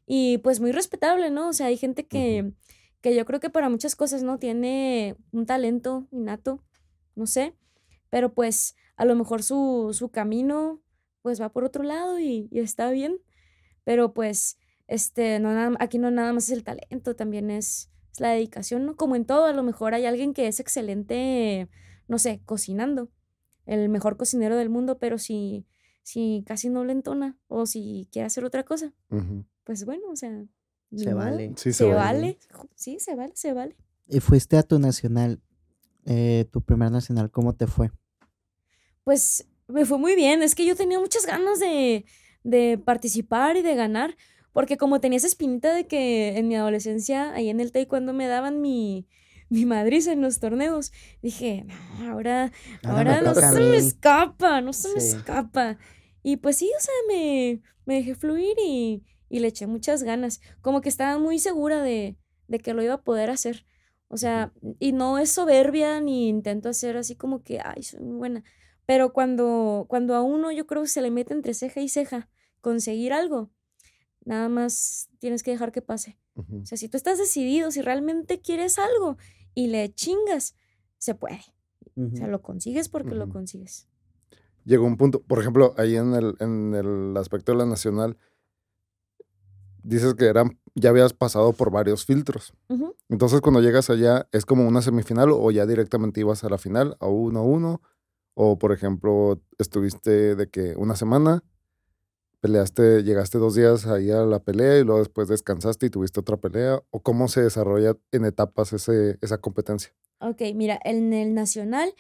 [0.04, 1.48] y pues muy respetable, ¿no?
[1.48, 2.52] O sea, hay gente que.
[3.07, 4.40] Que yo creo que para muchas cosas, ¿no?
[4.40, 6.64] Tiene un talento innato,
[7.14, 7.55] no sé,
[8.11, 10.83] pero pues a lo mejor su, su camino
[11.23, 13.19] pues va por otro lado y, y está bien,
[13.85, 18.19] pero pues este, no nada, aquí no nada más es el talento, también es, es
[18.19, 18.97] la dedicación, ¿no?
[18.97, 21.69] Como en todo, a lo mejor hay alguien que es excelente,
[22.09, 23.12] no sé, cocinando,
[23.66, 25.64] el mejor cocinero del mundo, pero si,
[26.03, 28.92] si casi no le entona o si quiere hacer otra cosa,
[29.62, 30.45] pues bueno, o sea,
[30.94, 31.53] Se vale.
[31.57, 32.38] Sí, se, se vale.
[32.75, 33.77] sí, se vale, se vale.
[34.09, 35.40] Y fuiste a tu nacional,
[36.05, 37.90] eh, tu primer nacional, ¿cómo te fue?
[39.05, 42.05] Pues me fue muy bien, es que yo tenía muchas ganas de,
[42.44, 44.16] de participar y de ganar,
[44.53, 48.27] porque como tenía esa espinita de que en mi adolescencia, ahí en el taekwondo me
[48.27, 49.07] daban mi,
[49.49, 52.53] mi madriz en los torneos, dije, no, ahora,
[52.85, 53.77] Ahora no se me mí".
[53.77, 55.79] escapa, no se me escapa.
[56.22, 60.40] Y pues sí, o sea, me, me dejé fluir y, y le eché muchas ganas,
[60.60, 62.16] como que estaba muy segura de,
[62.48, 63.66] de que lo iba a poder hacer.
[64.08, 68.16] O sea, y no es soberbia ni intento hacer así como que, ay, soy muy
[68.16, 68.44] buena.
[68.86, 72.28] Pero cuando, cuando a uno yo creo que se le mete entre ceja y ceja
[72.60, 73.50] conseguir algo,
[74.24, 76.18] nada más tienes que dejar que pase.
[76.34, 79.16] O sea, si tú estás decidido, si realmente quieres algo
[79.54, 80.54] y le chingas,
[80.98, 81.40] se puede.
[81.96, 83.88] O sea, lo consigues porque lo consigues.
[84.64, 88.18] Llegó un punto, por ejemplo, ahí en el, en el aspecto de la nacional,
[89.87, 92.53] dices que eran, ya habías pasado por varios filtros.
[93.09, 96.96] Entonces, cuando llegas allá, ¿es como una semifinal o ya directamente ibas a la final,
[97.01, 97.83] a uno a uno?
[98.35, 101.42] O, por ejemplo, estuviste de que una semana,
[102.40, 106.37] peleaste, llegaste dos días ahí a la pelea y luego después descansaste y tuviste otra
[106.37, 106.83] pelea.
[106.90, 109.92] ¿O cómo se desarrolla en etapas ese, esa competencia?
[110.18, 111.94] Ok, mira, en el nacional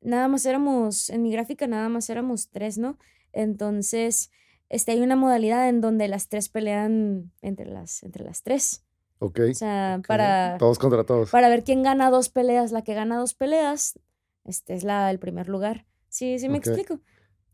[0.00, 2.98] nada más éramos, en mi gráfica nada más éramos tres, ¿no?
[3.32, 4.30] Entonces,
[4.72, 8.84] este, hay una modalidad en donde las tres pelean entre las, entre las tres.
[9.20, 9.38] ¿Ok?
[9.50, 10.06] O sea, Ok.
[10.08, 11.30] para, Todos contra todos.
[11.30, 12.72] para ver quién gana dos peleas.
[12.72, 13.98] La que gana dos peleas,
[14.44, 15.86] este es la del primer lugar.
[16.08, 17.00] Sí, sí me explico.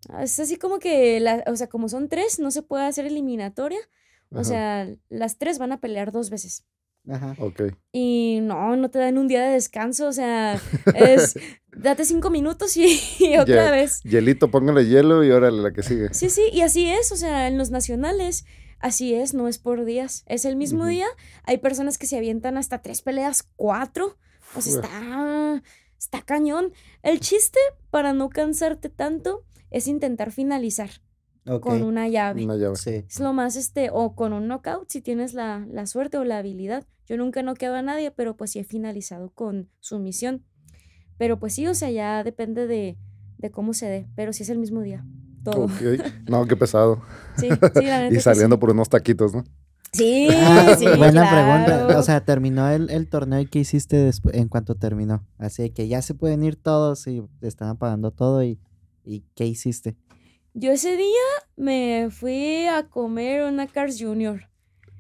[0.09, 3.05] Ah, Es así como que, la, o sea, como son tres, no se puede hacer
[3.07, 3.81] eliminatoria.
[4.31, 6.65] O sea, las tres van a pelear dos veces.
[7.07, 7.35] Ajá.
[7.39, 7.63] Ok.
[7.93, 10.61] Y no, no te dan un día de descanso, o sea,
[10.95, 11.35] es
[11.77, 14.03] date cinco minutos y, y otra vez.
[14.03, 16.13] Hielito, póngale hielo y órale la que sigue.
[16.13, 18.45] Sí, sí, y así es, o sea, en los nacionales,
[18.79, 21.07] así es, no es por días, es el mismo día.
[21.45, 24.17] Hay personas que se avientan hasta tres peleas, cuatro,
[24.55, 24.85] o sea, Uf.
[24.85, 25.63] está,
[25.99, 26.73] está cañón.
[27.03, 27.59] El chiste,
[27.91, 30.91] para no cansarte tanto, es intentar finalizar
[31.61, 32.45] Con una llave.
[32.45, 32.77] Una llave.
[32.77, 33.05] Sí.
[33.09, 36.39] Es lo más, este, o con un knockout si tienes la, la suerte o la
[36.39, 36.85] habilidad.
[37.07, 40.45] Yo nunca he noqueado a nadie, pero pues sí he finalizado con sumisión.
[41.17, 42.97] Pero pues sí, o sea, ya depende de,
[43.39, 45.05] de cómo se dé, pero sí es el mismo día.
[45.43, 45.69] Todo.
[46.29, 47.01] No, qué pesado.
[47.37, 47.57] Sí, sí,
[47.87, 48.61] la neta Y saliendo sí.
[48.61, 49.45] por unos taquitos, ¿no?
[49.93, 51.99] Sí, Ah, sí, buena pregunta.
[51.99, 55.27] O sea, terminó el, el torneo y ¿qué hiciste después, en cuanto terminó?
[55.39, 58.61] Así que ya se pueden ir todos y te estaban pagando todo y,
[59.05, 59.97] y ¿qué hiciste?
[60.61, 61.07] Yo ese día
[61.57, 64.49] me fui a comer una Cars Junior.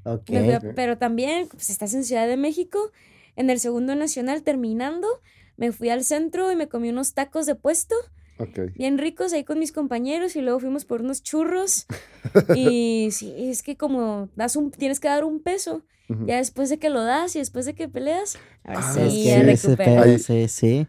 [0.05, 0.31] Ok.
[0.31, 0.66] Me fui a- Ok.
[0.77, 2.92] pero también, pues estás en Ciudad de México,
[3.35, 5.09] en el segundo nacional terminando,
[5.57, 7.97] me fui al centro y me comí unos tacos de puesto.
[8.40, 8.73] Ok.
[8.77, 11.87] bien ricos ahí con mis compañeros y luego fuimos por unos churros.
[12.57, 15.83] Y sí, es que como das un, tienes que dar un peso,
[16.25, 19.42] ya después de que lo das y después de que peleas, ahora Ah, sí, sí,
[19.42, 20.07] recuperas.
[20.07, 20.87] Ahí- sí, sí.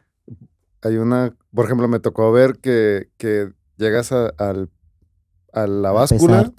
[0.83, 4.69] Hay una, por ejemplo, me tocó ver que, que llegas a, al-
[5.53, 6.51] a la báscula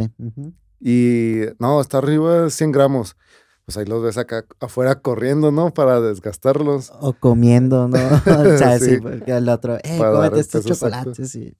[0.81, 3.17] y no, está arriba 100 gramos.
[3.65, 5.73] Pues ahí los ves acá afuera corriendo, ¿no?
[5.73, 6.91] Para desgastarlos.
[7.01, 7.99] O comiendo, ¿no?
[8.55, 9.01] o sea, sí, Sí.
[9.01, 11.55] porque el otro, eh, Para cómete estos chocolates y...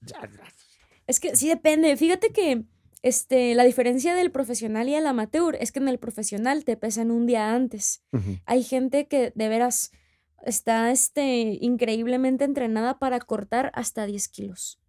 [1.07, 1.95] Es que sí depende.
[1.95, 2.65] Fíjate que
[3.01, 7.11] este, la diferencia del profesional y el amateur es que en el profesional te pesan
[7.11, 8.01] un día antes.
[8.45, 9.91] Hay gente que de veras
[10.43, 14.79] está este, increíblemente entrenada para cortar hasta 10 kilos.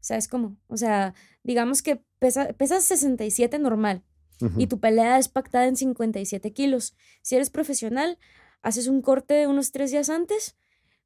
[0.00, 0.56] ¿Sabes cómo?
[0.68, 4.02] O sea, digamos que pesa, pesas 67 normal
[4.40, 4.60] Ujú.
[4.60, 6.94] y tu pelea es pactada en 57 kilos.
[7.22, 8.18] Si eres profesional,
[8.62, 10.56] haces un corte unos tres días antes,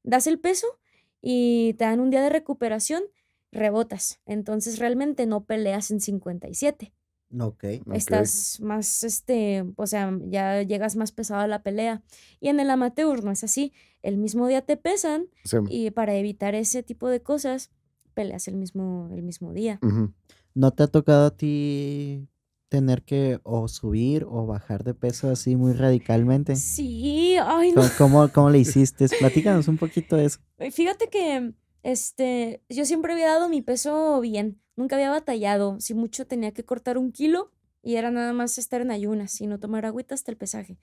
[0.02, 0.66] das el peso
[1.20, 3.02] y te dan un día de recuperación,
[3.52, 4.20] rebotas.
[4.26, 6.92] Entonces realmente no peleas en 57.
[7.40, 7.64] Ok.
[7.92, 12.02] Estás más, este, o sea, ya llegas más pesado a la pelea.
[12.38, 13.72] Y en el amateur no es así.
[14.02, 15.56] El mismo día te pesan Sí.
[15.68, 17.70] y para evitar ese tipo de cosas,
[18.14, 19.80] peleas el mismo, el mismo día.
[20.54, 22.28] ¿No te ha tocado a ti
[22.68, 26.56] tener que o subir o bajar de peso así muy radicalmente?
[26.56, 27.82] Sí, ay, no.
[27.98, 29.06] ¿Cómo, cómo, le hiciste?
[29.18, 30.40] Platícanos un poquito de eso.
[30.72, 35.78] Fíjate que este, yo siempre había dado mi peso bien, nunca había batallado.
[35.80, 37.52] Si mucho tenía que cortar un kilo,
[37.84, 40.78] y era nada más estar en ayunas y no tomar agüita hasta el pesaje.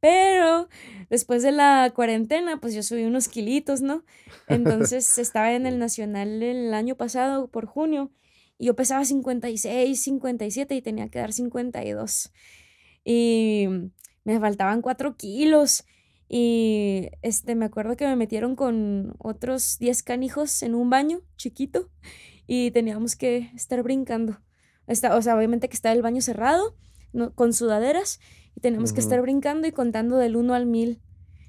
[0.00, 0.68] Pero
[1.10, 4.04] después de la cuarentena, pues yo subí unos kilitos, ¿no?
[4.48, 8.12] Entonces estaba en el Nacional el año pasado, por junio,
[8.56, 12.32] y yo pesaba 56, 57 y tenía que dar 52.
[13.04, 13.66] Y
[14.22, 15.84] me faltaban 4 kilos.
[16.28, 21.90] Y este, me acuerdo que me metieron con otros 10 canijos en un baño chiquito
[22.46, 24.38] y teníamos que estar brincando.
[24.86, 26.74] Está, o sea, obviamente que estaba el baño cerrado,
[27.34, 28.20] con sudaderas,
[28.56, 31.00] y tenemos que estar brincando y contando del 1 al 1000.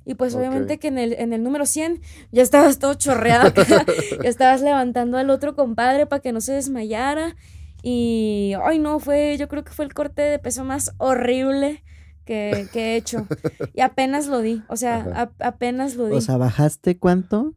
[0.06, 2.00] Y pues obviamente que en el, en el número 100
[2.32, 3.52] ya estabas todo chorreado,
[4.24, 7.36] ya estabas levantando al otro compadre para que no se desmayara.
[7.82, 11.84] Y, ay no, fue, yo creo que fue el corte de peso más horrible
[12.24, 13.28] que, que he hecho.
[13.74, 16.16] Y apenas lo di, o sea, apenas lo di.
[16.16, 17.56] O sea, ¿bajaste cuánto?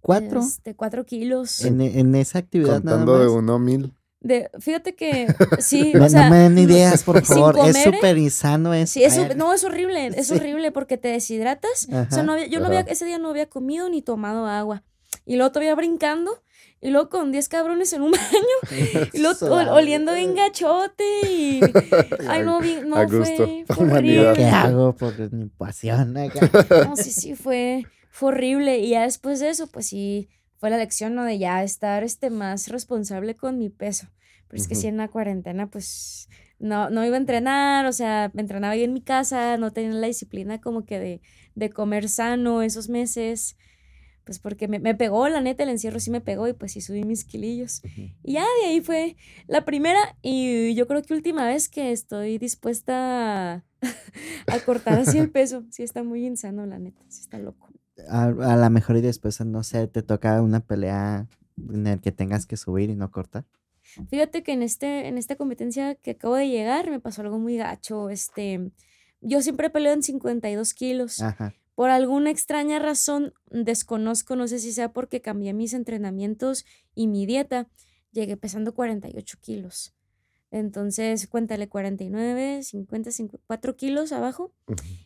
[0.00, 0.40] ¿Cuatro?
[0.40, 1.64] Este, cuatro kilos.
[1.64, 3.32] En, en esa actividad Contando nada más.
[3.32, 3.95] de uno a mil.
[4.20, 5.26] De, fíjate que
[5.60, 7.56] sí, No, o sea, no me den ideas, por sin favor.
[7.58, 8.92] es comer, súper insano eso.
[8.94, 10.34] Sí, es, no, es horrible, es Sí.
[10.34, 11.86] horrible porque te deshidratas.
[11.90, 14.82] O sea, no había- yo no había, ese día no había comido ni tomado agua.
[15.24, 16.42] Y luego todavía brincando.
[16.80, 18.10] Y luego con 10 cabrones en un
[18.70, 19.08] baño.
[19.12, 21.04] Y luego ol- oliendo bien gachote.
[21.28, 21.60] Y.
[22.28, 24.34] Ay, no, bien, no, fue, fue humanidad.
[24.34, 24.50] ¿Qué horrible.
[24.50, 26.50] hago por mi pasión acá?
[26.86, 28.78] No, sí, sí, fue, fue horrible.
[28.78, 31.24] Y ya después de eso, pues sí, fue la lección, ¿no?
[31.24, 34.08] De ya estar este, más responsable con mi peso.
[34.48, 34.86] Pero es que Ujú.
[34.88, 38.92] en la cuarentena, pues no, no iba a entrenar, o sea, me entrenaba ahí en
[38.92, 41.20] mi casa, no tenía la disciplina como que de,
[41.54, 43.56] de comer sano esos meses.
[44.24, 46.80] Pues porque me, me pegó, la neta, el encierro sí me pegó y pues sí
[46.80, 47.82] subí mis kilillos.
[48.24, 49.16] Y ya de ahí fue
[49.46, 53.64] la primera y yo creo que última vez que estoy dispuesta a,
[54.48, 55.64] a cortar así el peso.
[55.70, 57.65] Sí está muy insano, la neta, sí está loco.
[58.08, 62.12] A, a lo mejor y después, no sé, te toca una pelea en el que
[62.12, 63.44] tengas que subir y no cortar.
[64.10, 67.56] Fíjate que en, este, en esta competencia que acabo de llegar me pasó algo muy
[67.56, 68.10] gacho.
[68.10, 68.70] Este,
[69.20, 71.22] yo siempre peleo en 52 kilos.
[71.22, 71.54] Ajá.
[71.74, 77.26] Por alguna extraña razón, desconozco, no sé si sea porque cambié mis entrenamientos y mi
[77.26, 77.68] dieta,
[78.12, 79.94] llegué pesando 48 kilos.
[80.58, 84.52] Entonces, cuéntale 49, 50, 54 kilos abajo.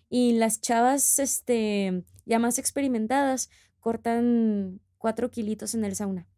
[0.08, 6.28] Y las chavas, este, ya más experimentadas, cortan 4 kilitos en el sauna.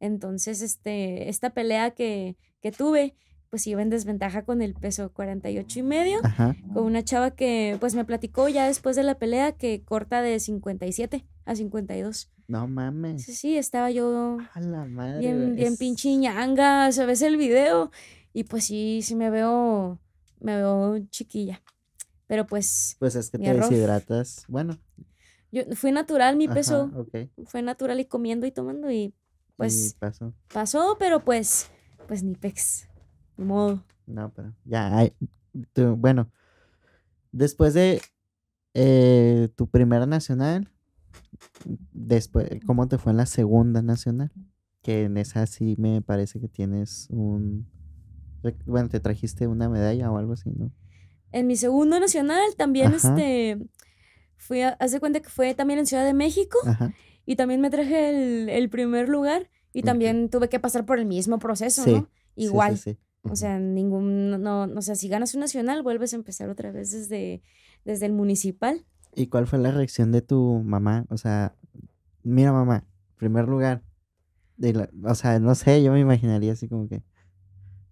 [0.00, 3.14] Entonces, este, esta pelea que, que tuve,
[3.48, 6.54] pues iba en desventaja con el peso 48 y medio Ajá.
[6.74, 10.40] con una chava que pues me platicó ya después de la pelea que corta de
[10.40, 12.30] 57 a 52.
[12.48, 13.24] No mames.
[13.24, 15.20] Sí, sí, estaba yo A la madre.
[15.20, 17.90] bien, bien es- pinche ñanga, se ves el video
[18.32, 19.98] y pues sí, sí me veo,
[20.40, 21.62] me veo chiquilla.
[22.26, 23.68] Pero pues Pues es que te error.
[23.70, 24.44] deshidratas.
[24.48, 24.78] Bueno.
[25.50, 26.90] yo fue natural mi ajá, peso,
[27.46, 29.14] fue natural y comiendo y tomando y y
[29.56, 30.32] pues pasó.
[30.52, 31.70] pasó, pero pues,
[32.08, 32.88] pues ni pex,
[33.36, 33.82] ni modo.
[34.06, 35.12] No, pero ya hay.
[35.74, 36.30] tú- bueno,
[37.32, 38.00] después de
[38.74, 40.68] eh, tu primera nacional,
[41.92, 44.32] después, ¿cómo te fue en la segunda nacional?
[44.82, 47.66] Que en esa sí me parece que tienes un.
[48.66, 50.70] Bueno, te trajiste una medalla o algo así, ¿no?
[51.32, 53.08] En mi segundo nacional también Ajá.
[53.16, 53.58] este
[54.36, 56.58] fui a, haz de cuenta que fue también en Ciudad de México.
[56.66, 56.92] Ajá.
[57.24, 61.06] Y también me traje el, el primer lugar y también tuve que pasar por el
[61.06, 62.00] mismo proceso, Sí, ¿no?
[62.02, 62.08] sí,
[62.44, 62.76] Igual.
[62.78, 62.98] sí.
[63.22, 66.72] O sea, ningún, no, no, o sea, si ganas un nacional, vuelves a empezar otra
[66.72, 67.40] vez desde,
[67.84, 68.84] desde el municipal.
[69.14, 71.06] ¿Y cuál fue la reacción de tu mamá?
[71.08, 71.54] O sea,
[72.24, 72.84] mira, mamá,
[73.16, 73.82] primer lugar.
[74.56, 77.02] De la- o sea, no sé, yo me imaginaría así como que.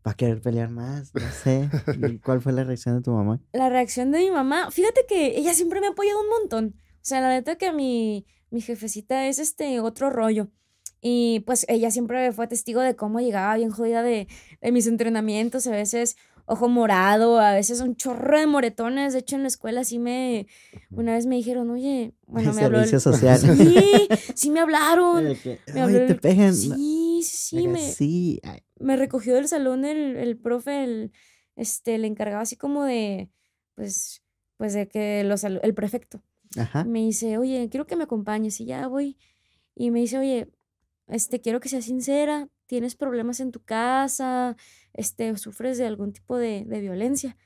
[0.06, 1.68] Va a querer pelear más, no sé.
[1.94, 3.40] ¿Y ¿Cuál fue la reacción de tu mamá?
[3.52, 6.74] La reacción de mi mamá, fíjate que ella siempre me ha apoyado un montón.
[6.76, 10.48] O sea, la neta que mi, mi jefecita es este otro rollo.
[11.02, 14.28] Y pues ella siempre fue testigo de cómo llegaba bien jodida de,
[14.60, 16.16] de mis entrenamientos, a veces
[16.50, 19.12] ojo morado, a veces un chorro de moretones.
[19.12, 20.46] De hecho, en la escuela sí me,
[20.90, 23.40] una vez me dijeron, oye, bueno, me habló el- Servicio social.
[23.56, 25.24] Sí, sí me hablaron.
[25.24, 25.36] Me
[25.72, 26.54] "Ay, habló te pegan.
[26.54, 28.40] Sí, sí, me, sí,
[28.78, 31.12] me recogió del salón el, el profe, el,
[31.56, 33.30] este, le encargaba así como de,
[33.74, 34.22] pues,
[34.56, 36.22] pues de que los, el prefecto.
[36.58, 36.84] Ajá.
[36.84, 39.16] Me dice, oye, quiero que me acompañes y ya voy.
[39.76, 40.48] Y me dice, oye,
[41.06, 44.56] este, quiero que seas sincera, tienes problemas en tu casa,
[44.94, 47.36] este, sufres de algún tipo de, de violencia.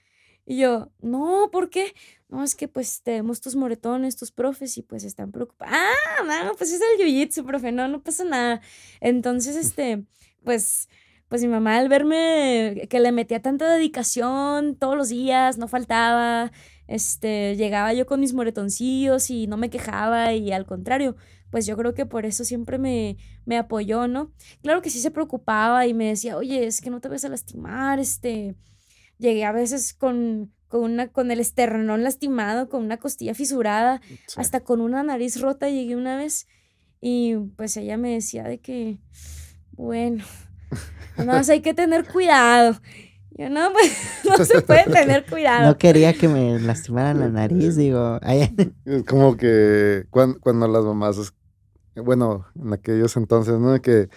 [0.46, 1.94] Y yo, no, ¿por qué?
[2.28, 5.74] No, es que pues tenemos tus moretones, tus profes, y pues están preocupados.
[5.74, 8.60] Ah, no, pues es el jiu-jitsu, profe, no, no pasa nada.
[9.00, 10.04] Entonces, este,
[10.44, 10.88] pues,
[11.28, 16.52] pues mi mamá al verme que le metía tanta dedicación todos los días, no faltaba,
[16.86, 21.16] este, llegaba yo con mis moretoncillos y no me quejaba y al contrario,
[21.54, 24.32] pues yo creo que por eso siempre me, me apoyó, ¿no?
[24.64, 27.28] Claro que sí se preocupaba y me decía, oye, es que no te vas a
[27.28, 28.56] lastimar, este,
[29.18, 34.34] llegué a veces con, con, una, con el esternón lastimado, con una costilla fisurada, Sí.
[34.36, 36.48] hasta con una nariz rota llegué una vez.
[37.00, 38.98] Y pues ella me decía de que,
[39.70, 40.24] bueno,
[41.16, 42.80] nada más hay que tener cuidado.
[43.36, 43.92] Yo no, pues
[44.38, 45.66] no se puede tener cuidado.
[45.68, 48.18] No quería que me lastimaran la nariz, digo.
[48.22, 48.52] ay,
[48.84, 51.32] Es como que cuando, cuando las mamás,
[51.96, 53.80] bueno, en aquellos entonces, ¿no?
[53.80, 54.08] Que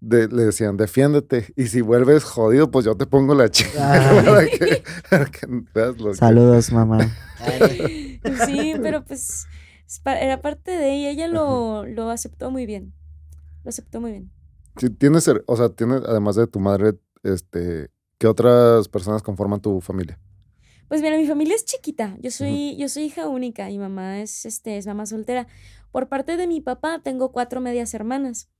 [0.00, 1.52] de- le decían, defiéndete.
[1.56, 3.92] Y si vuelves jodido, pues yo te pongo la chica.
[3.92, 4.24] Ay.
[4.24, 6.98] para que, para que veas lo que- Saludos, mamá.
[8.46, 9.46] Sí, pero pues
[10.06, 11.10] era parte de ella.
[11.10, 12.94] Ella lo, lo aceptó muy bien.
[13.64, 14.32] Lo aceptó muy bien.
[14.78, 19.80] Sí, tienes, o sea, tienes, además de tu madre, este, ¿qué otras personas conforman tu
[19.80, 20.18] familia?
[20.88, 22.16] Pues mira, mi familia es chiquita.
[22.20, 23.66] Yo soy, yo soy hija única.
[23.66, 25.46] Mi mamá es, este, es mamá soltera.
[25.92, 28.50] Por parte de mi papá tengo cuatro medias hermanas.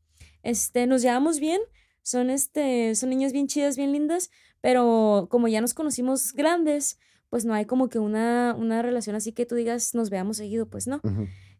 [0.42, 1.60] Este, nos llevamos bien.
[2.02, 4.30] Son, este, son niñas bien chidas, bien lindas.
[4.60, 6.98] Pero como ya nos conocimos grandes,
[7.32, 10.68] pues no hay como que una, una relación así que tú digas nos veamos seguido,
[10.68, 11.00] pues no.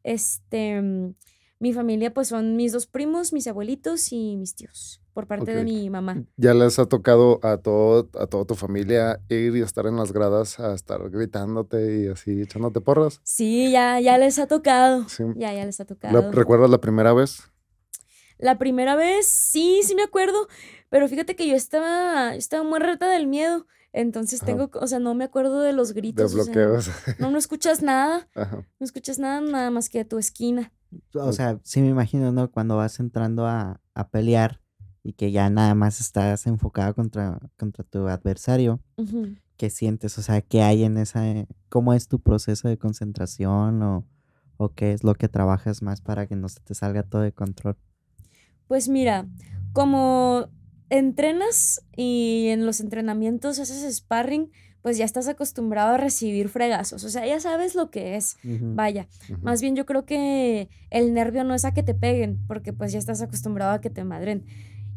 [0.05, 1.15] Este, mm,
[1.59, 5.65] mi familia pues son mis dos primos, mis abuelitos y mis tíos, por parte de
[5.65, 6.25] mi mamá.
[6.37, 10.13] ¿Ya les ha tocado a todo, a toda tu familia ir y estar en las
[10.13, 13.21] gradas a estar gritándote y así echándote porras?
[13.23, 15.09] Sí, ya, ya les ha tocado.
[15.09, 15.25] Sí.
[15.37, 16.33] Ya, ya les ha ¿La- tocado.
[16.33, 17.43] ¿Recuerdas la primera vez?
[18.39, 20.49] La primera vez, sí, sí me acuerdo,
[20.89, 24.47] pero fíjate que yo estaba, yo estaba muy reta del miedo, entonces Ajá.
[24.51, 26.91] tengo, o sea, no me acuerdo de los De gritos, o sea, bloqueos.
[27.19, 28.67] no, no escuchas nada, Ajá.
[28.81, 30.73] no escuchas nada, nada más que a tu esquina.
[31.15, 32.51] O sea, sí me imagino, ¿no?
[32.51, 34.61] Cuando vas entrando a, a pelear
[35.03, 39.35] y que ya nada más estás enfocado contra, contra tu adversario, Ujú.
[39.57, 40.17] ¿qué sientes?
[40.19, 41.23] O sea, ¿qué hay en esa...
[41.69, 44.05] ¿Cómo es tu proceso de concentración o,
[44.57, 47.33] o qué es lo que trabajas más para que no se te salga todo de
[47.33, 47.77] control?
[48.69, 49.27] Pues mira,
[49.73, 50.49] como
[50.89, 54.51] entrenas y en los entrenamientos haces sparring,
[54.83, 58.37] pues ya estás acostumbrado a recibir fregazos, o sea, ya sabes lo que es.
[58.43, 59.07] Vaya,
[59.41, 62.93] más bien yo creo que el nervio no es a que te peguen, porque pues
[62.93, 64.45] ya estás acostumbrado a que te madren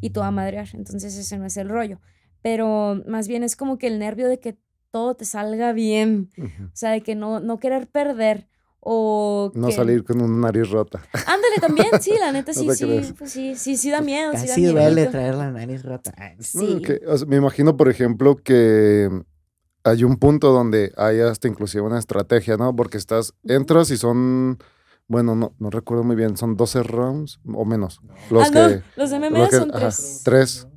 [0.06, 1.99] y tú a madrear, entonces ese no es el rollo.
[2.41, 4.58] Pero más bien es como que el nervio de que
[4.91, 8.47] todo te salga bien, o sea, de que no, no querer perder
[8.80, 11.01] o No que- salir con una nariz rota.
[11.14, 14.41] Ándale también, sí, la neta sí, te sí, pues sí, sí, sí da miedo, sí
[14.47, 16.14] da Casi duele traer la nariz rota.
[16.39, 16.82] Sí.
[16.86, 19.10] que, o sea, me imagino, por ejemplo, que
[19.84, 22.76] hay un punto donde hay hasta inclusive una estrategia, ¿no?
[22.76, 24.60] Porque estás, entras y son,
[25.08, 28.01] bueno, no, no recuerdo muy bien, son 12 rounds o menos.
[28.32, 30.22] Los ah, no, que, los lo MMA que- son ajá, tres.
[30.24, 30.68] tres.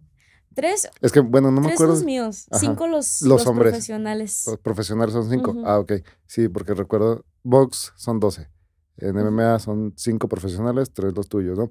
[0.55, 1.95] Tres, Es que, bueno, no me tres acuerdo.
[1.95, 2.59] los míos, Ajá.
[2.59, 3.71] cinco los, Los los hombres.
[3.71, 4.43] profesionales.
[4.47, 5.55] Los profesionales son cinco.
[5.65, 5.93] Ah, ok.
[6.27, 8.51] Sí, porque recuerdo, box son 12.
[8.97, 9.17] En.
[9.17, 11.71] MMA son cinco profesionales, tres los tuyos, ¿no?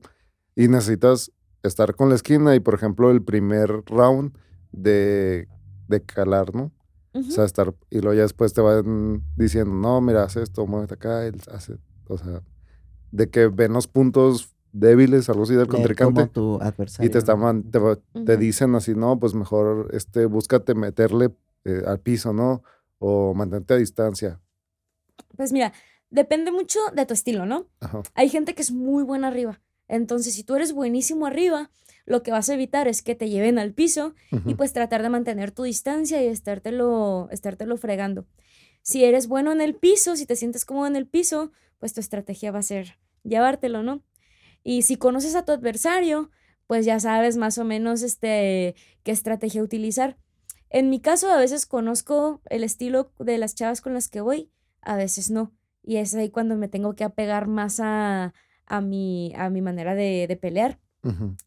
[0.55, 1.34] Y necesitas
[1.64, 4.38] estar con la esquina y, por ejemplo, el primer round
[4.72, 5.49] de,
[5.89, 6.72] de calar, ¿no?
[7.14, 10.93] O sea, estar, y luego ya después te van diciendo, no, mira, haz esto, muévete
[10.93, 11.76] acá, él hace,
[12.10, 12.41] o sea,
[13.12, 17.10] de que ven los puntos débiles, algo así del leer como contrincante, tu adversario.
[17.10, 17.80] y te, estaban, te,
[18.26, 21.36] te dicen así, no, pues mejor, este, búscate meterle
[21.66, 22.64] eh, al piso, ¿no?
[22.99, 24.39] O mantente a distancia.
[25.36, 25.74] Pues mira,
[26.10, 27.68] depende mucho de tu estilo, ¿no?
[27.80, 28.03] Ajá.
[28.14, 29.62] Hay gente que es muy buena arriba.
[29.88, 31.72] Entonces, si tú eres buenísimo arriba,
[32.05, 35.10] lo que vas a evitar es que te lleven al piso y pues tratar de
[35.10, 38.26] mantener tu distancia y estártelo, estártelo fregando.
[38.82, 41.99] Si eres bueno en el piso, si te sientes cómodo en el piso, pues tu
[41.99, 44.03] estrategia va a ser llevártelo, ¿no?
[44.63, 46.32] Y si conoces a tu adversario,
[46.67, 50.17] pues ya sabes más o menos este, qué estrategia utilizar.
[50.69, 54.51] En mi caso, a veces conozco el estilo de las chavas con las que voy,
[54.82, 55.53] a veces no.
[55.82, 58.34] Y es ahí cuando me tengo que apegar más a,
[58.65, 60.80] a, mi, a mi manera de, de pelear.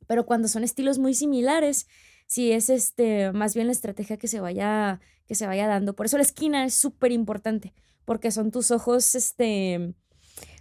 [0.07, 1.87] Pero cuando son estilos muy similares,
[2.27, 5.95] sí es este, más bien la estrategia que se vaya, que se vaya dando.
[5.95, 7.75] Por eso la esquina es súper importante,
[8.07, 9.93] porque son tus ojos, este,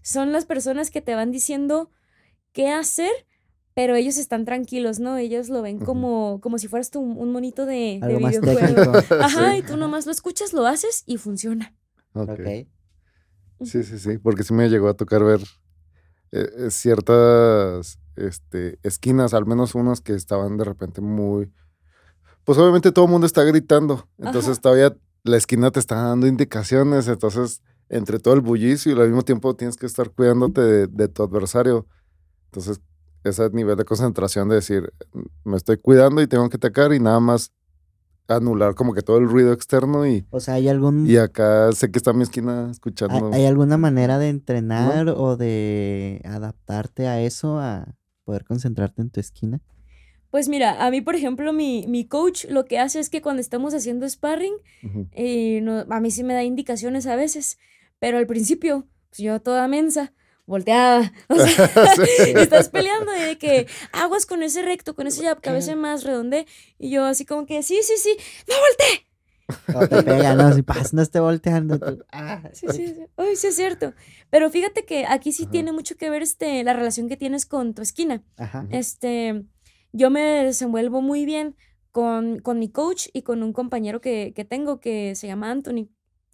[0.10, 1.92] son las personas que te van diciendo
[2.52, 3.12] qué hacer,
[3.76, 5.18] pero ellos están tranquilos, ¿no?
[5.18, 8.92] Ellos lo ven como, como si fueras tú un, monito de, videojuego.
[9.22, 9.60] Ajá, Sí.
[9.60, 11.76] y tú nomás lo escuchas, lo haces y funciona.
[12.14, 12.32] Ok.
[12.32, 12.40] Ok.
[13.62, 15.42] Sí, sí, sí, porque sí me llegó a tocar ver
[16.32, 21.54] eh, eh, ciertas este, esquinas, al menos unas que estaban de repente muy...
[22.46, 24.62] Pues obviamente todo el mundo está gritando, entonces Ajá.
[24.62, 29.24] todavía la esquina te está dando indicaciones, entonces entre todo el bullicio y al mismo
[29.24, 31.88] tiempo tienes que estar cuidándote de, de tu adversario.
[32.46, 32.80] Entonces
[33.24, 34.94] ese nivel de concentración de decir,
[35.44, 37.52] me estoy cuidando y tengo que atacar y nada más
[38.28, 41.08] anular como que todo el ruido externo y, O sea, ¿hay algún...
[41.10, 43.30] y acá sé que está mi esquina ¿Hay, escuchando.
[43.34, 49.20] hay alguna manera de entrenar o de adaptarte a eso, a poder concentrarte en tu
[49.20, 49.62] esquina?
[50.30, 53.42] Pues mira, a mí, por ejemplo, mi, mi coach lo que hace es que cuando
[53.42, 54.54] estamos haciendo sparring,
[55.12, 57.58] eh, no- a mí sí me da indicaciones a veces,
[58.00, 60.14] pero al principio, pues yo toda mensa,
[60.46, 62.34] volteada, o sea, Sí.
[62.36, 66.46] estás peleando y de que aguas con ese recto, con ese jab, cabeza más redonde,
[66.78, 68.16] y yo así como que, sí, sí, sí,
[68.48, 69.06] no volteé.
[69.74, 70.54] O te pega, ¿no?
[70.54, 71.80] Si pas, no esté volteando.
[71.80, 73.06] tú, ah, Sí, sí, sí.
[73.18, 73.96] Uy, sí es cierto.
[74.30, 77.74] Pero fíjate que aquí sí tiene mucho que ver este, la relación que tienes con
[77.74, 78.22] tu esquina.
[78.38, 78.68] Ajá.
[78.70, 79.44] Este,
[79.92, 81.56] yo me desenvuelvo muy bien
[81.92, 85.90] con, con mi coach y con un compañero que, que tengo que se llama Anthony.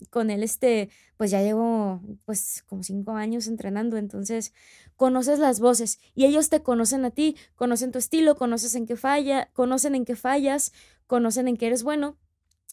[0.09, 4.53] Con él, este, pues ya llevo, pues, como cinco años entrenando, entonces
[4.95, 8.95] conoces las voces y ellos te conocen a ti, conocen tu estilo, conoces en qué
[8.95, 10.74] falla, conocen en qué fallas,
[11.07, 12.18] conocen en qué eres bueno.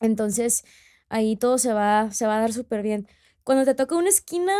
[0.00, 0.64] Entonces,
[1.08, 3.06] ahí todo se va, se va a dar súper bien.
[3.44, 4.52] Cuando te toca una esquina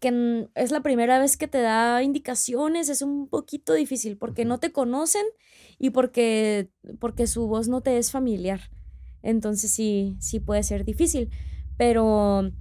[0.00, 4.58] que es la primera vez que te da indicaciones, es un poquito difícil porque no
[4.58, 5.24] te conocen
[5.78, 8.70] y porque, porque su voz no te es familiar.
[9.22, 11.30] Entonces sí, sí puede ser difícil.
[11.76, 12.52] Pero,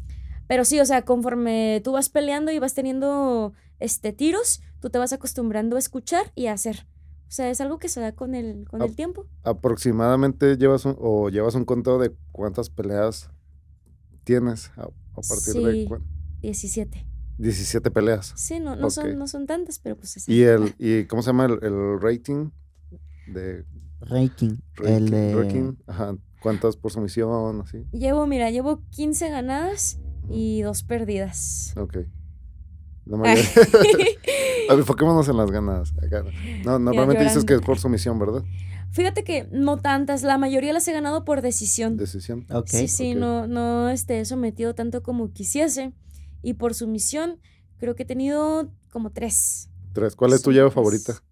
[0.48, 4.98] pero sí, o sea, conforme tú vas peleando y vas teniendo este, tiros, tú te
[5.00, 6.88] vas acostumbrando a escuchar y a hacer.
[7.28, 9.26] O sea, es algo que se da con el, con el tiempo.
[9.43, 13.30] Aproximadamente llevas un, o llevas un conteo de cuántas peleas
[14.24, 15.86] tienes a, a partir de Sí.
[15.88, 16.04] cuán-
[16.41, 17.06] 17.
[17.38, 18.34] 17 peleas.
[18.36, 21.28] Sí, no, no, son, no son tantas, pero pues es Y el y cómo se
[21.30, 22.50] llama el, el rating
[23.28, 23.66] de
[24.00, 25.36] ranking, El de.
[25.36, 25.74] ranking?
[25.86, 27.84] Ajá, cuántas por sumisión, así.
[27.91, 31.73] Llevo, mira, llevo 15 ganadas y dos perdidas.
[31.78, 31.97] Ok.
[33.05, 33.45] La mayoría-
[34.69, 35.93] A ver, enfoquémonos en las ganadas.
[36.03, 36.23] acá.
[36.65, 38.43] No, normalmente dices que es por sumisión, ¿verdad?
[38.91, 41.97] Fíjate que no tantas, la mayoría las he ganado por decisión.
[41.97, 42.45] Decisión.
[42.51, 42.67] Ok.
[42.67, 45.93] Sí, sí, no, no este, he sometido tanto como quisiese.
[46.41, 47.39] Y por sumisión,
[47.78, 49.69] creo que he tenido como tres.
[49.93, 50.15] Tres.
[50.15, 50.73] ¿Cuál es tu llave tres.
[50.75, 51.23] favorita?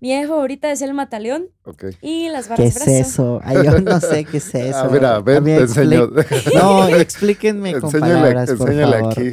[0.00, 1.84] Mi llave favorita es el mataleón Ok.
[2.00, 2.90] y las ¿Qué barras es brazo.
[2.90, 3.40] eso?
[3.44, 4.78] Ay, yo no sé qué es eso.
[4.78, 6.10] A ver, a ver, A mí te enseño.
[6.54, 9.12] No, explíquenme con Enséñale, palabras, por enséñale favor.
[9.12, 9.32] aquí.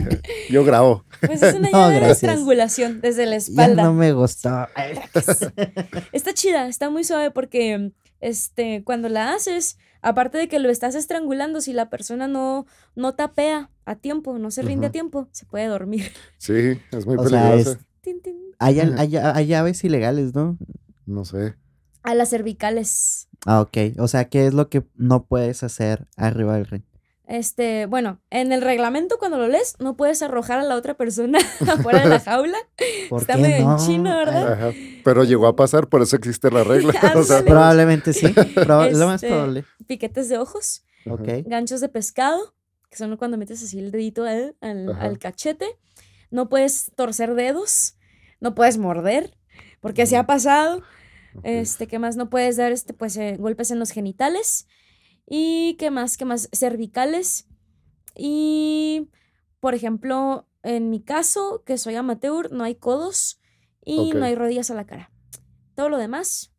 [0.50, 1.06] Yo grabo.
[1.26, 2.24] Pues es una No, llave de gracias.
[2.24, 3.84] estrangulación desde la Ya espalda.
[3.84, 4.68] no me gustó.
[6.12, 10.96] Está chida, está muy suave porque este, cuando la haces, aparte de que lo estás
[10.96, 12.66] estrangulando, si la persona no,
[12.96, 16.12] no tapea a tiempo, no se rinde a tiempo, se puede dormir.
[16.38, 17.72] Sí, es muy O sea, peligrosa.
[17.72, 18.37] es- Tin, tin.
[18.60, 20.58] Hay, al- hay, hay llaves ilegales, ¿no?
[21.06, 21.56] No sé.
[22.04, 23.28] A las cervicales.
[23.46, 23.78] Ah, ok.
[24.00, 26.84] O sea, ¿qué es lo que no puedes hacer arriba del ring?
[27.28, 31.40] Este, bueno, en el reglamento cuando lo lees, no puedes arrojar a la otra persona
[31.68, 32.58] afuera de la jaula.
[33.10, 33.78] ¿Por Está qué medio en no?
[33.86, 34.54] chino, ¿verdad?
[34.54, 34.72] Ajá.
[35.04, 36.92] Pero llegó a pasar, por eso existe la regla.
[37.16, 37.44] o sea, Ándale.
[37.52, 38.28] Probablemente sí.
[38.28, 39.66] proba- Lo más Este, probable.
[39.88, 41.28] Piquetes de ojos, Ok.
[41.46, 42.54] ganchos de pescado,
[42.90, 45.66] que son cuando metes así el dedito al, al cachete.
[46.32, 47.97] No puedes torcer dedos,
[48.40, 49.38] no puedes morder,
[49.82, 50.84] porque así ha pasado.
[51.44, 52.16] Este, ¿qué más?
[52.16, 54.68] No puedes dar este, pues, eh, golpes en los genitales.
[55.26, 57.48] Y qué más, qué más, cervicales.
[58.16, 59.10] Y,
[59.60, 63.40] por ejemplo, en mi caso, que soy amateur, no hay codos
[63.84, 65.12] y no hay rodillas a la cara.
[65.76, 66.54] Todo lo demás,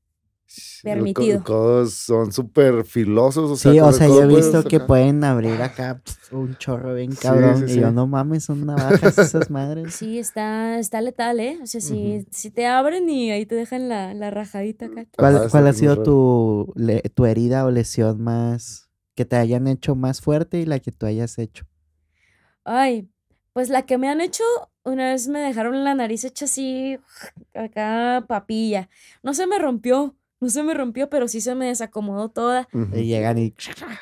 [0.83, 1.43] Permitido.
[1.43, 3.51] codos son súper filosos.
[3.51, 7.11] O sea, Sí, o sea, yo he visto que pueden abrir acá un chorro bien
[7.13, 7.69] Sí, cabrón.
[7.69, 9.95] sí, y yo, no mames, son navajas esas madres.
[9.95, 11.59] Sí, está, está letal, ¿eh?
[11.63, 15.07] O sea, si, si te abren y ahí te dejan la, la rajadita acá.
[15.17, 19.97] ¿Cuál, cuál ha sido tu, le- tu herida o lesión más que te hayan hecho
[19.97, 21.67] más fuerte y la que tú hayas hecho?
[22.65, 23.09] Ay,
[23.53, 24.45] pues la que me han hecho,
[24.85, 26.99] una vez me dejaron la nariz hecha así,
[27.55, 28.89] acá papilla.
[29.23, 32.69] No se me rompió, no se me rompió, pero sí se me desacomodó toda.
[32.93, 33.55] Y llegan y...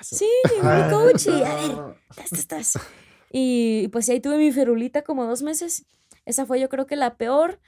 [0.02, 2.78] Sí, llegó mi coach y a ver, estás, estás.
[3.30, 5.86] Y pues ahí tuve mi ferulita como dos meses.
[6.24, 7.60] Esa fue yo creo que la peor.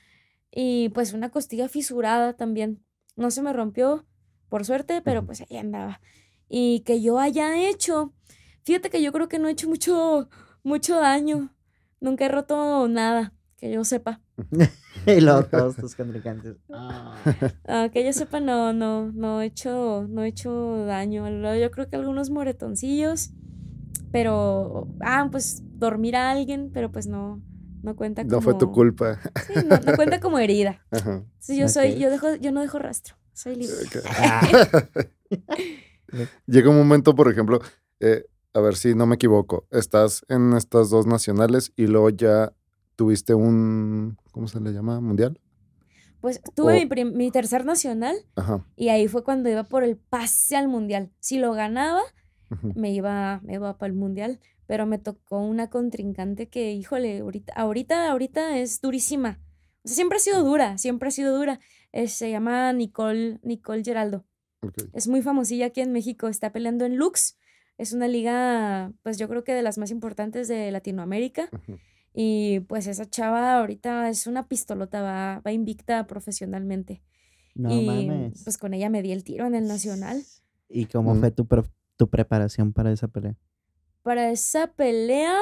[0.51, 2.85] Y pues una costilla fisurada también.
[3.17, 4.07] No se me rompió,
[4.49, 6.01] por suerte, pero pues ahí andaba.
[6.49, 8.15] Y que yo haya hecho,
[8.65, 10.29] fíjate que yo creo que no he hecho mucho,
[10.63, 11.55] mucho daño.
[12.01, 14.21] Nunca he roto nada, que yo sepa.
[15.07, 16.57] y luego todos tus contrincantes.
[16.71, 17.15] Ah.
[17.67, 21.29] Ah, que yo sepa, no, no, no he hecho, no he hecho daño.
[21.57, 23.33] Yo creo que algunos moretoncillos,
[24.13, 27.43] pero, ah, pues dormir a alguien, pero pues no,
[27.83, 28.37] no cuenta como.
[28.37, 29.21] No fue tu culpa.
[29.47, 30.87] Sí, no, no cuenta como herida.
[30.91, 31.25] Ajá.
[31.41, 33.77] Sí, yo soy, yo dejo, yo no dejo rastro, soy libre.
[36.47, 37.61] Llega un momento, por ejemplo,
[38.01, 42.53] eh, a ver si no me equivoco, estás en estas dos nacionales y luego ya
[42.99, 45.01] tuviste un, ¿cómo se le llama?
[45.01, 45.41] ¿Mundial?
[46.21, 48.67] Pues tuve O- mi, mi tercer nacional Ajá.
[48.75, 51.13] y ahí fue cuando iba por el pase al mundial.
[51.21, 52.01] Si lo ganaba,
[52.75, 57.53] me iba, me iba para el mundial, pero me tocó una contrincante que, híjole, ahorita,
[57.53, 59.39] ahorita, ahorita es durísima.
[59.85, 61.61] O sea, siempre ha sido dura, siempre ha sido dura.
[61.93, 64.25] eh, se llama Nicole, Nicole Geraldo.
[64.61, 64.75] Ok.
[64.93, 67.39] Es muy famosilla aquí en México, está peleando en Lux.
[67.79, 71.49] Es una liga, pues yo creo que de las más importantes de Latinoamérica.
[71.53, 71.79] Ujú.
[72.21, 77.01] Y pues esa chava ahorita es una pistolota, va, va invicta profesionalmente.
[77.55, 78.43] No y mames.
[78.43, 80.25] pues con ella me di el tiro en el nacional.
[80.69, 81.21] ¿Y cómo Mm.
[81.21, 81.63] fue tu, pre-
[81.97, 83.37] tu preparación para esa pelea?
[84.03, 85.37] Para esa pelea,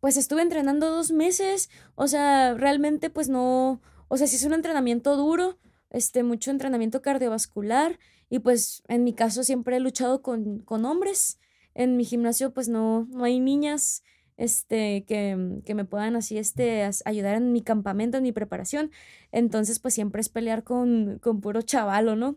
[0.00, 1.70] pues estuve entrenando dos meses.
[1.94, 5.56] O sea, realmente pues no, o sea, sí es un entrenamiento duro,
[5.90, 7.96] este, mucho entrenamiento cardiovascular.
[8.28, 11.38] Y pues en mi caso siempre he luchado con, con hombres.
[11.74, 14.02] En mi gimnasio pues no, no hay niñas
[14.36, 18.90] este, que, que me puedan así este, ayudar en mi campamento, en mi preparación.
[19.32, 22.36] Entonces pues siempre es pelear con, con puro chavalo, ¿no?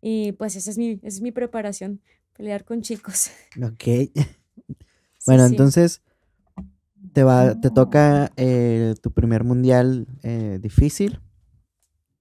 [0.00, 2.00] Y pues esa es mi, esa es mi preparación,
[2.36, 3.30] pelear con chicos.
[3.62, 4.10] Ok.
[5.24, 5.52] Bueno, sí.
[5.52, 6.02] entonces
[7.12, 11.20] te va, te toca eh, tu primer mundial eh, difícil.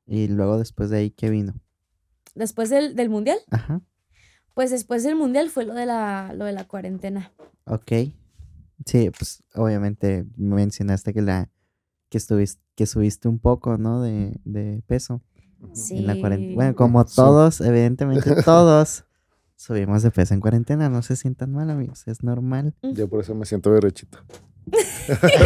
[0.05, 1.55] Y luego después de ahí, ¿qué vino?
[2.35, 3.81] Después del, del mundial, Ajá.
[4.53, 7.31] pues después del mundial fue lo de la, lo de la cuarentena.
[7.65, 7.91] Ok.
[8.85, 11.49] Sí, pues obviamente mencionaste que la
[12.09, 14.01] que estuviste, que subiste un poco, ¿no?
[14.01, 15.21] De, de peso
[15.73, 15.99] Sí.
[15.99, 16.55] en la cuarentena.
[16.55, 17.15] Bueno, como Sí.
[17.15, 19.05] todos, evidentemente todos
[19.55, 20.89] subimos de peso en cuarentena.
[20.89, 22.07] No se sientan mal, amigos.
[22.07, 22.73] Es normal.
[22.81, 24.17] Yo por eso me siento derechito.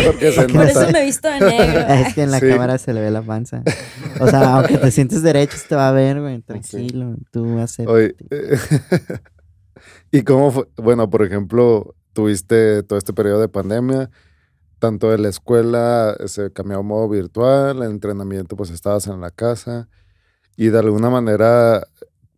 [0.06, 1.80] Porque se Por eso me he visto de negro.
[2.08, 2.48] Es que en la Sí.
[2.48, 3.64] cámara se le ve la panza.
[4.20, 6.42] O sea, aunque te sientes derecho, te va a ver, güey.
[6.42, 7.16] Tranquilo.
[7.32, 7.88] Tú haces.
[7.88, 8.58] Oye, eh,
[10.12, 10.68] ¿y cómo fue?
[10.78, 14.10] Bueno, por ejemplo, tuviste todo este periodo de pandemia,
[14.80, 19.30] tanto de la escuela se cambió a modo virtual, el entrenamiento pues estabas en la
[19.30, 19.88] casa
[20.56, 21.86] y de alguna manera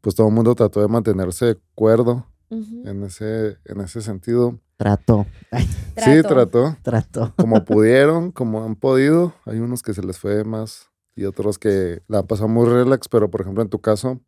[0.02, 2.84] pues todo el mundo trató de mantenerse cuerdo Ujú.
[2.88, 4.60] en ese, en ese sentido.
[4.78, 5.26] Trato.
[5.52, 6.28] Ay, Sí, Trato.
[6.28, 7.34] trató trato.
[7.38, 9.34] como pudieron, como han podido.
[9.46, 13.08] Hay unos que se les fue más y otros que la han pasado muy relax,
[13.10, 14.22] pero por ejemplo en tu caso,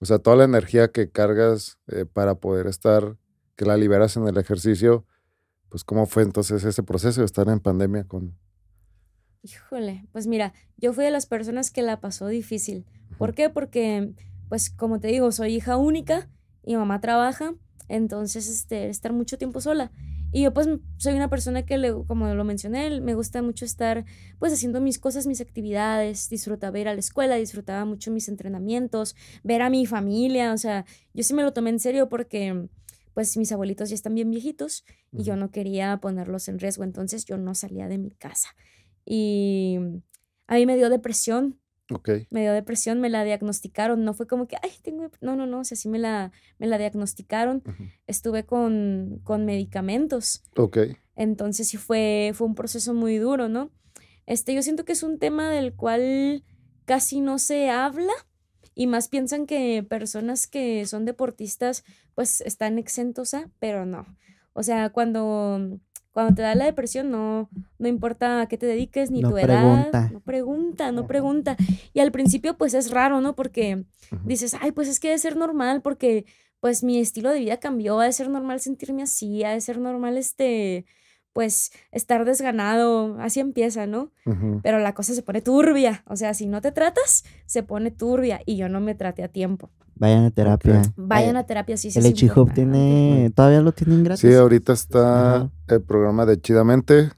[0.00, 3.16] o sea, toda la energía que cargas eh, para poder estar,
[3.60, 5.04] que la liberas en el ejercicio,
[5.68, 8.34] pues cómo fue entonces ese proceso de estar en pandemia con...
[9.42, 12.86] Híjole, pues mira, yo fui de las personas que la pasó difícil.
[13.18, 13.50] ¿Por qué?
[13.50, 14.14] Porque,
[14.48, 16.30] pues como te digo, soy hija única
[16.64, 17.52] y mamá trabaja,
[17.88, 19.92] entonces este, estar mucho tiempo sola.
[20.32, 24.06] Y yo pues soy una persona que, le, como lo mencioné, me gusta mucho estar
[24.38, 29.16] pues haciendo mis cosas, mis actividades, disfrutaba ir a la escuela, disfrutaba mucho mis entrenamientos,
[29.42, 32.68] ver a mi familia, o sea, yo sí me lo tomé en serio porque
[33.14, 37.24] pues mis abuelitos ya están bien viejitos y yo no quería ponerlos en riesgo, entonces
[37.24, 38.50] yo no salía de mi casa.
[39.04, 39.78] Y
[40.46, 41.58] a mí me dio depresión,
[42.30, 45.18] me dio depresión, me la diagnosticaron, no fue como que, ay, tengo, dep-".
[45.20, 47.62] no, no, no, o sea, sí me la, me la diagnosticaron,
[48.06, 50.78] estuve con, con medicamentos, ok,
[51.16, 53.70] entonces sí fue, fue un proceso muy duro, ¿no?
[54.26, 56.44] Este, yo siento que es un tema del cual
[56.84, 58.12] casi no se habla
[58.74, 64.06] y más piensan que personas que son deportistas pues están exentos a, pero no.
[64.52, 65.78] O sea, cuando,
[66.12, 67.48] cuando te da la depresión no,
[67.78, 69.46] no importa a qué te dediques ni No tu edad.
[69.46, 70.10] pregunta.
[70.12, 71.56] No pregunta, no pregunta.
[71.92, 73.34] Y al principio pues es raro, ¿no?
[73.34, 73.84] Porque
[74.24, 76.24] dices, ay, pues es que debe ser normal porque
[76.60, 79.78] pues mi estilo de vida cambió, ha de ser normal sentirme así, ha de ser
[79.78, 80.84] normal este,
[81.32, 84.10] pues estar desganado, así empieza, ¿no?
[84.62, 88.40] Pero la cosa se pone turbia, o sea, si no te tratas, se pone turbia
[88.46, 89.70] y yo no me traté a tiempo.
[89.96, 90.82] Vayan a terapia.
[90.96, 91.98] Vayan a terapia, sí, sí.
[91.98, 92.54] El importante.
[92.54, 93.30] tiene.
[93.34, 94.20] ¿Todavía lo tienen gratis?
[94.22, 97.10] Sí, ahorita está el programa de Chidamente.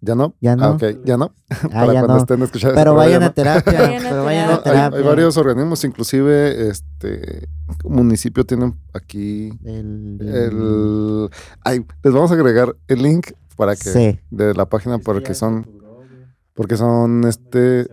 [0.00, 0.34] ¿Ya no?
[0.40, 0.70] Ya Ah, no.
[0.72, 1.32] ok, ya no.
[1.50, 2.18] Ah, Para ya cuando no.
[2.18, 3.72] estén escuchando ese Pero vayan a terapia.
[4.02, 4.98] Pero vayan a hay, terapia.
[4.98, 7.48] hay varios organismos, inclusive este
[7.84, 11.30] municipio tienen aquí El, el
[11.62, 14.20] ay, les vamos a agregar el link para que Sí.
[14.30, 15.66] de la página porque son
[16.54, 17.86] porque son este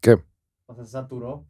[0.00, 0.18] ¿qué?
[0.66, 1.46] O sea, saturó.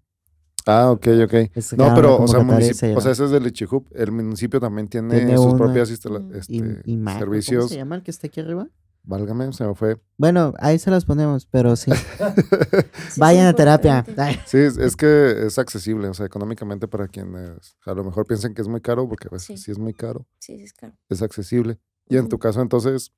[0.66, 1.34] Ah, ok, ok.
[1.55, 3.86] Es No, pero, o sea, municipio, se o sea, ese es del Ichihup.
[3.94, 6.09] El municipio también tiene, Tiene sus una- propias este,
[6.48, 7.68] Y, y Marco, ¿Cómo servicios.
[7.70, 8.68] se llama el que está aquí arriba?
[9.03, 9.98] Válgame, se me fue.
[10.18, 11.90] Bueno, ahí se las ponemos, pero sí.
[13.16, 14.05] Vayan a terapia.
[14.46, 18.61] Sí, es, que es accesible, o sea, económicamente para quienes a lo mejor piensen que
[18.62, 19.57] es muy caro, porque a veces Sí.
[19.57, 20.94] sí es muy caro, Sí, sí, es claro.
[21.09, 21.78] es accesible.
[22.09, 23.12] Y en tu caso, entonces,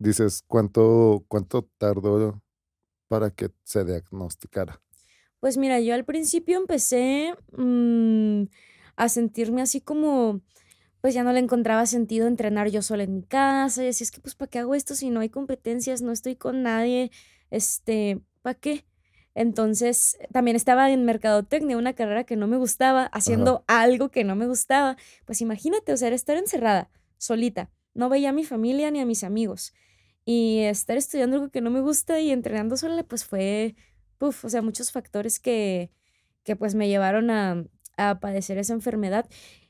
[0.00, 2.42] dices, ¿cuánto, cuánto tardó
[3.06, 4.80] para que se diagnosticara?
[5.38, 8.44] Pues mira, yo al principio empecé mm,
[8.96, 10.40] a sentirme así como,
[11.00, 13.84] pues ya no le encontraba sentido entrenar yo sola en mi casa.
[13.84, 16.02] Y así es que, pues, ¿para qué hago esto si no hay competencias?
[16.02, 17.10] No estoy con nadie.
[17.50, 18.84] Este, ¿para qué?
[19.34, 24.34] Entonces, también estaba en mercadotecnia, una carrera que no me gustaba, haciendo algo que no
[24.34, 24.96] me gustaba.
[25.24, 27.70] Pues imagínate, o sea, era estar encerrada, solita.
[27.94, 29.72] No veía a mi familia ni a mis amigos.
[30.24, 33.74] Y estar estudiando algo que no me gusta y entrenando sola, pues fue,
[34.18, 35.90] puf, o sea, muchos factores que,
[36.44, 37.64] que pues me llevaron a,
[37.96, 39.28] a padecer esa enfermedad.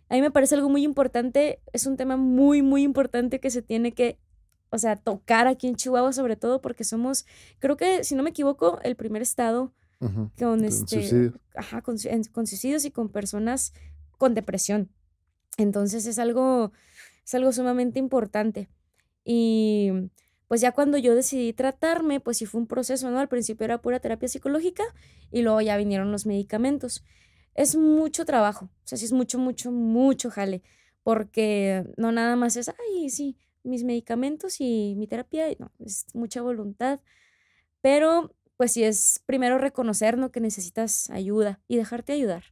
[0.09, 3.63] A mí me parece algo muy importante, es un tema muy, muy importante que se
[3.63, 4.19] tiene que,
[4.71, 7.27] o sea, tocar aquí en Chihuahua, sobre todo porque somos,
[7.61, 10.31] creo que, si no me equivoco, el primer estado Ujú.
[10.37, 11.35] con Con este, suicidio.
[11.55, 11.97] ajá, con,
[12.33, 13.73] con suicidios y con personas
[14.19, 14.91] con depresión.
[15.59, 16.73] Entonces es algo,
[17.25, 18.69] es algo sumamente importante.
[19.25, 19.91] Y
[20.51, 23.21] pues ya cuando yo decidí tratarme, pues sí fue un proceso, ¿no?
[23.21, 24.83] Al principio era pura terapia psicológica
[25.31, 27.05] y luego ya vinieron los medicamentos.
[27.55, 30.63] Es mucho trabajo, o sea, sí es mucho, mucho, mucho jale,
[31.05, 36.43] porque no nada más es, ay, sí, mis medicamentos y mi terapia, no, es mucha
[36.43, 36.99] voluntad.
[37.81, 40.33] Pero pues sí es primero reconocer, ¿no?
[40.33, 42.43] Que necesitas ayuda y dejarte ayudar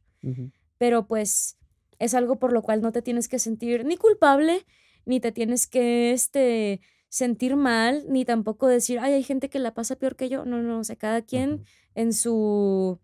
[0.79, 1.57] pero pues
[1.99, 4.65] es algo por lo cual no te tienes que sentir ni culpable,
[5.05, 9.73] ni te tienes que este, sentir mal, ni tampoco decir, ay, hay gente que la
[9.73, 10.45] pasa peor que yo.
[10.45, 12.99] No, no, o sea, cada quien en su,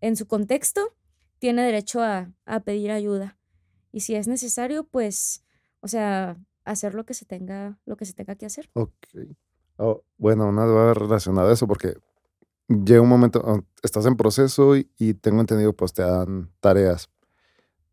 [0.00, 0.96] en su contexto
[1.38, 3.38] tiene derecho a, a pedir ayuda.
[3.92, 5.44] Y si es necesario, pues,
[5.80, 8.70] o sea, hacer lo que se tenga, lo que se tenga que hacer.
[8.74, 8.92] Ok.
[9.76, 11.94] Oh, bueno, una duda relacionada a eso, porque
[12.68, 17.08] llega un momento, oh, estás en proceso y, y tengo entendido, pues te dan tareas,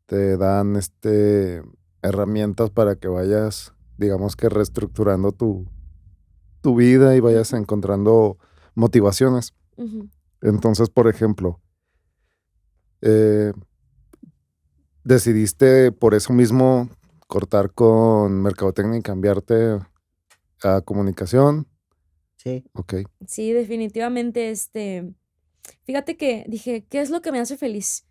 [0.06, 1.64] te dan este
[2.02, 5.66] herramientas para que vayas, digamos que reestructurando tu,
[6.62, 8.38] tu vida y vayas encontrando
[8.76, 9.54] motivaciones.
[10.42, 11.60] Entonces, por ejemplo,
[13.02, 13.54] eh,
[15.04, 16.90] decidiste por eso mismo
[17.28, 19.80] cortar con mercadotecnia y cambiarte
[20.64, 21.68] a comunicación.
[22.38, 22.64] Sí.
[22.74, 22.96] Ok.
[23.28, 25.14] Sí, definitivamente, este,
[25.84, 28.06] fíjate que dije, ¿qué es lo que me hace feliz?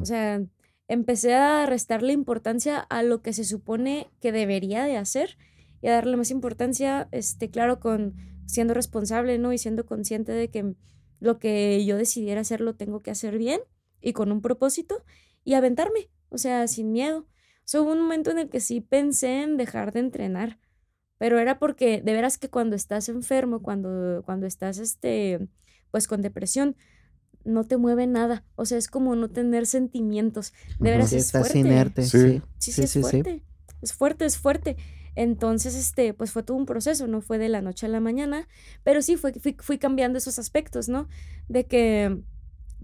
[0.00, 0.42] O sea,
[0.90, 5.38] empecé a restarle importancia a lo que se supone que debería de hacer
[5.80, 8.16] y a darle más importancia, este, claro, con
[8.46, 9.52] siendo responsable, ¿no?
[9.52, 10.74] Y siendo consciente de que
[11.20, 13.60] lo que yo decidiera hacer lo tengo que hacer bien
[14.00, 15.04] y con un propósito
[15.44, 17.28] y aventarme, o sea, sin miedo.
[17.72, 20.58] O hubo un momento en el que sí pensé en dejar de entrenar,
[21.18, 25.38] pero era porque de veras que cuando estás enfermo, cuando, cuando estás, este,
[25.92, 26.74] pues con depresión,
[27.44, 28.44] no te mueve nada.
[28.56, 30.52] O sea, es como no tener sentimientos.
[30.78, 31.58] De veras Sí, es estás fuerte.
[31.58, 32.18] inerte, Sí.
[32.18, 32.42] sí.
[32.58, 33.10] Sí, sí, Sí, es sí, sí.
[33.10, 33.42] fuerte.
[33.82, 34.76] Es fuerte, es fuerte.
[35.16, 38.46] Entonces, este, pues fue todo un proceso, no fue de la noche a la mañana,
[38.84, 41.08] pero sí fue, fui, fui cambiando esos aspectos, ¿no?
[41.48, 42.20] De que,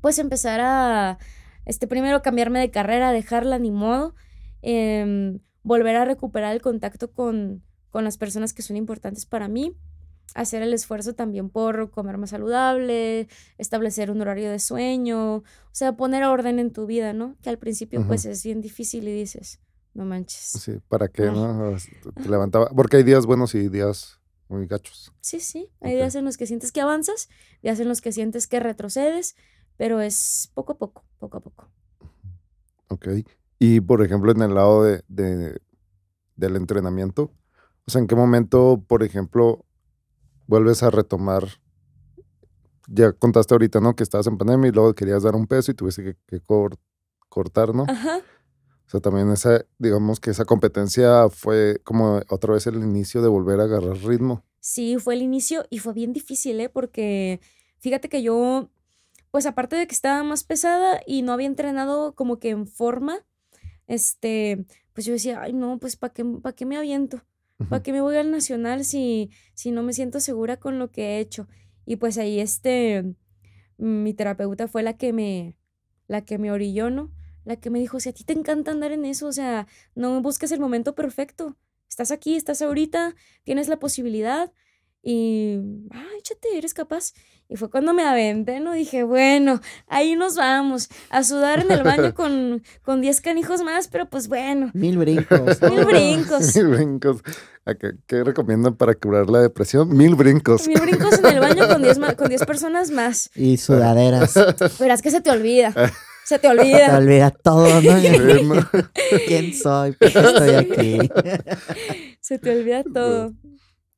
[0.00, 1.18] pues empezar a,
[1.66, 4.14] este, primero cambiarme de carrera, dejarla ni modo,
[4.62, 9.76] em, volver a recuperar el contacto con, con las personas que son importantes para mí,
[10.34, 15.96] hacer el esfuerzo también por comer más saludable, establecer un horario de sueño, o sea,
[15.96, 17.36] poner orden en tu vida, ¿no?
[17.42, 19.60] Que al principio pues es bien difícil y dices,
[19.94, 20.38] no manches.
[20.60, 21.74] Sí, ¿para qué, no?
[22.22, 22.68] Te levantaba.
[22.70, 25.12] Porque hay días buenos y días muy gachos.
[25.20, 27.28] Sí, sí, hay días en los que sientes que avanzas,
[27.62, 29.36] días en los que sientes que retrocedes,
[29.76, 31.70] pero es poco a poco, poco a poco.
[32.88, 33.08] Ok.
[33.58, 35.60] Y por ejemplo, en el lado de, de-
[36.36, 37.32] del entrenamiento,
[37.86, 39.65] o sea, ¿en qué momento, por ejemplo,
[40.46, 41.44] vuelves a retomar?
[42.88, 43.96] Ya contaste ahorita, ¿no?
[43.96, 46.78] Que estabas en pandemia y luego querías dar un peso y tuviste que, que cor-
[47.28, 47.84] cortar, ¿no?
[47.88, 48.18] Ajá.
[48.86, 53.28] O sea, también esa, digamos que esa competencia fue como otra vez el inicio de
[53.28, 54.44] volver a agarrar ritmo.
[54.60, 56.68] Sí, fue el inicio y fue bien difícil, ¿eh?
[56.68, 57.40] Porque
[57.78, 58.68] fíjate que yo,
[59.32, 63.18] pues aparte de que estaba más pesada y no había entrenado como que en forma,
[63.88, 67.22] este, pues yo decía, ay, no, pues ¿para qué, para qué me aviento?
[67.68, 71.02] ¿Para qué me voy al nacional si, si no me siento segura con lo que
[71.02, 71.48] he hecho?
[71.86, 73.14] Y pues ahí este,
[73.78, 75.56] mi terapeuta fue la que me,
[76.06, 77.10] la que me orilló, ¿no?
[77.44, 80.20] La que me dijo, si a ti te encanta andar en eso, o sea, no
[80.20, 81.56] busques el momento perfecto.
[81.88, 84.52] Estás aquí, estás ahorita, tienes la posibilidad
[85.08, 85.60] y,
[85.92, 87.12] ah, échate, eres capaz.
[87.48, 88.72] Y fue cuando me aventé, ¿no?
[88.72, 93.86] Dije, bueno, ahí nos vamos, a sudar en el baño con, con 10 canijos más,
[93.86, 95.62] pero pues bueno, Mil brincos.
[95.62, 96.56] mil brincos.
[96.56, 97.20] Mil brincos.
[97.64, 99.96] ¿A ¿Qué, qué recomiendan para curar la depresión?
[99.96, 100.66] Mil brincos.
[100.66, 103.30] Mil brincos en el baño con 10 ma- con 10 personas más.
[103.36, 104.34] Y sudaderas.
[104.80, 105.72] Verás que se te olvida.
[106.24, 106.98] Se te Te olvida.
[106.98, 107.92] olvida todo, ¿no?
[109.28, 109.92] ¿Quién soy?
[109.92, 111.10] ¿Por qué estoy aquí?
[112.20, 113.32] Se te olvida todo.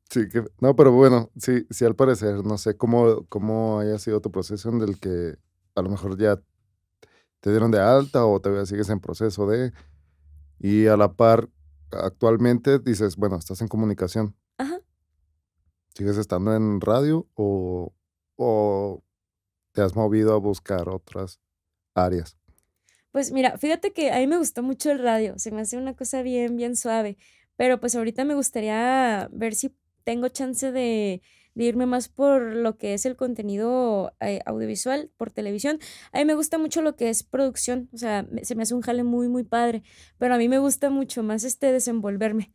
[0.09, 4.21] Sí, que, no, pero bueno, sí, sí, al parecer, no sé cómo, cómo haya sido
[4.21, 5.37] tu proceso en el que
[5.75, 6.41] a lo mejor ya
[7.39, 9.71] te dieron de alta o todavía sigues en proceso de,
[10.59, 11.49] y a la par,
[11.91, 14.81] actualmente dices, bueno, estás en comunicación, Ajá.
[15.95, 17.93] ¿sigues estando en radio o,
[18.35, 19.03] o
[19.71, 21.39] te has movido a buscar otras
[21.93, 22.37] áreas?
[23.11, 25.95] Pues mira, fíjate que a mí me gustó mucho el radio, se me hace una
[25.95, 27.17] cosa bien, bien suave,
[27.55, 29.75] pero pues ahorita me gustaría ver si
[30.09, 31.21] tengo chance de,
[31.55, 35.77] de irme más por lo que es el contenido eh, audiovisual, por televisión.
[36.11, 38.73] A mí me gusta mucho lo que es producción, o sea, me- se me hace
[38.73, 39.83] un jale muy, muy padre,
[40.17, 42.45] pero a mí me gusta mucho más este desenvolverme.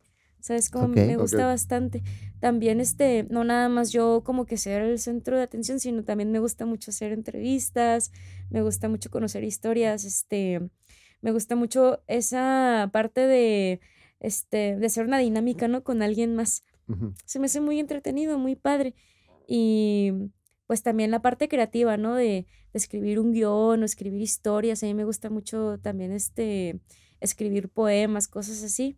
[0.47, 0.69] ¿Sabes?
[0.69, 0.97] Como Ok.
[0.97, 2.03] me gusta bastante.
[2.39, 6.31] También, este, no nada más yo como que ser el centro de atención, sino también
[6.31, 8.11] me gusta mucho hacer entrevistas,
[8.51, 10.61] me gusta mucho conocer historias, este,
[11.21, 13.79] me gusta mucho esa parte de,
[14.19, 15.83] este, de hacer una dinámica, ¿no?
[15.83, 16.63] Con alguien más.
[17.25, 18.93] Se me hace muy entretenido, muy padre.
[19.47, 20.11] Y
[20.67, 22.15] pues también la parte creativa, ¿no?
[22.15, 24.83] De, de escribir un guion o escribir historias.
[24.83, 26.79] A mí me gusta mucho también este,
[27.19, 28.97] escribir poemas, cosas así.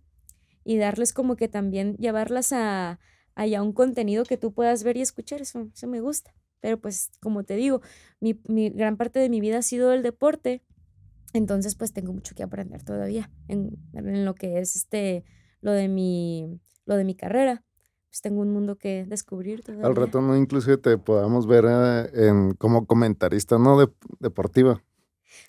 [0.63, 2.99] Y darles como que también llevarlas a,
[3.35, 5.41] a un contenido que tú puedas ver y escuchar.
[5.41, 6.33] Eso, eso me gusta.
[6.59, 7.81] Pero pues, como te digo,
[8.19, 10.63] mi, mi gran parte de mi vida ha sido el deporte.
[11.33, 15.23] Entonces, pues tengo mucho que aprender todavía en, en lo que es este,
[15.61, 17.63] lo de mi, lo de mi carrera.
[18.09, 19.85] Pues tengo un mundo que descubrir todavía.
[19.85, 23.79] Al rato no inclusive te podamos ver eh, en, como comentarista, ¿no?
[23.79, 23.89] De,
[24.19, 24.81] deportiva.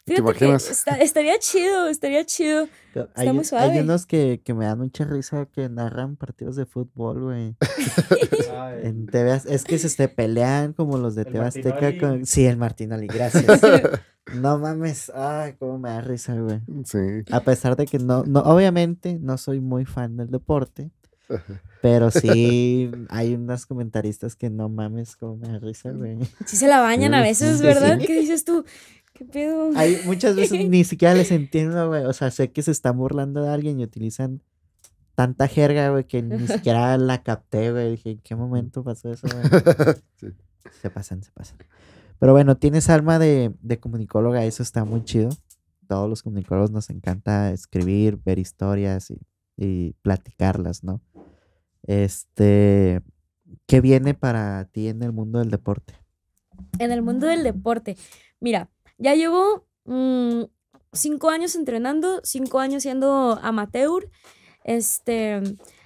[0.05, 0.71] ¿Te imaginas?
[0.71, 2.67] está- estaría chido, estaría chido.
[2.95, 3.73] Pero Está Hay, muy suave.
[3.73, 7.57] hay unos que, que me dan mucha risa que narran partidos de fútbol, güey.
[8.83, 12.27] En TV es que se este, pelean como los de TV Azteca con...
[12.27, 13.61] Sí, el Martinoli, gracias.
[14.35, 16.61] no mames, ay, cómo me da risa, güey.
[16.85, 16.99] Sí.
[17.31, 20.91] A pesar de que no, no, obviamente no soy muy fan del deporte,
[21.83, 26.19] pero sí hay unos comentaristas que no mames, cómo me da risa, güey.
[26.47, 27.99] Sí se la bañan a veces, sí, ¿verdad?
[28.01, 28.07] sí.
[28.07, 28.65] ¿Qué dices tú?
[29.15, 29.71] ¿Qué pedo?
[29.77, 32.05] Hay muchas veces ni siquiera les entiendo, güey.
[32.05, 34.43] O sea, sé que se están burlando de alguien y utilizan
[35.15, 37.91] tanta jerga, güey, que ni siquiera la capté, güey.
[37.93, 39.45] Dije, ¿en qué momento pasó eso, güey?
[40.21, 40.29] Sí.
[40.83, 41.57] Se pasan, se pasan.
[42.19, 45.31] Pero bueno, tienes alma de, de comunicóloga, eso está muy chido.
[45.87, 49.19] Todos los comunicólogos nos encanta escribir, ver historias y,
[49.57, 51.01] y platicarlas, ¿no?
[51.89, 53.01] Este,
[53.67, 55.95] ¿qué viene para ti en el mundo del deporte?
[56.79, 57.97] En el mundo del deporte.
[58.41, 58.69] Mira,
[58.99, 60.43] ya llevo mm,
[60.93, 64.11] cinco años entrenando, cinco años siendo amateur.
[64.65, 65.41] Este,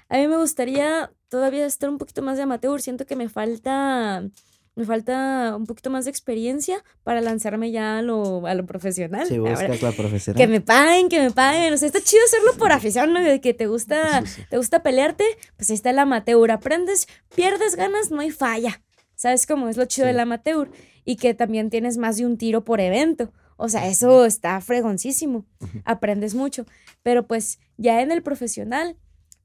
[0.08, 2.82] a mí me gustaría todavía estar un poquito más de amateur.
[2.82, 4.28] Siento que me falta,
[4.74, 9.26] me falta un poquito más de experiencia para lanzarme ya a lo, a lo profesional.
[9.26, 10.36] Si Ahora, buscas la profesional.
[10.40, 11.72] que me paguen, que me paguen.
[11.74, 13.20] O sea, está chido hacerlo por afición, ¿no?
[13.22, 14.42] De que te gusta, Sí, sí.
[14.48, 15.24] te gusta pelearte,
[15.56, 16.50] pues ahí está el amateur.
[16.50, 18.82] Aprendes, pierdes ganas, no hay falla.
[19.14, 20.12] ¿Sabes cómo es lo chido Sí.
[20.12, 20.70] del amateur?
[21.04, 23.32] Y que también tienes más de un tiro por evento.
[23.58, 25.44] O sea, eso está fregoncísimo.
[25.84, 26.64] Aprendes mucho.
[27.02, 28.96] Pero pues ya en el profesional,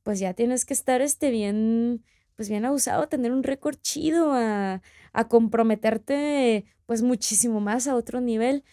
[0.04, 2.04] pues ya tienes que estar este bien,
[2.38, 4.84] pues bien abusado, tener un récord chido, a,
[5.14, 8.66] a comprometerte pues muchísimo más a otro nivel.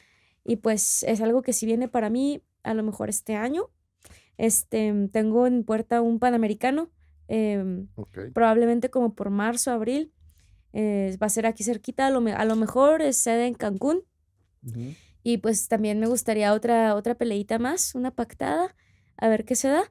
[0.45, 3.71] Y pues es algo que si viene para mí a lo mejor este año.
[4.39, 6.91] Este, tengo en puerta un panamericano,
[7.29, 7.89] em,
[8.35, 10.13] probablemente como por marzo, abril.
[10.75, 14.05] eh, va a ser aquí cerquita, a lo, a lo mejor es sede en Cancún.
[15.23, 18.77] Y pues también me gustaría otra, otra peleita más, una pactada,
[19.17, 19.91] a ver qué se da.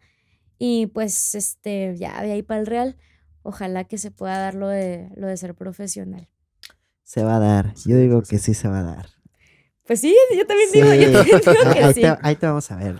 [0.60, 2.98] Y pues este, ya de ahí para el Real,
[3.44, 6.28] ojalá que se pueda dar lo de, lo de ser profesional.
[7.04, 7.74] Se va a dar.
[7.86, 8.54] Yo digo que sí.
[8.54, 9.10] se va a dar.
[9.86, 12.02] Pues sí, yo también digo, yo también digo que ahí, sí.
[12.02, 12.96] te, ahí te vamos a ver.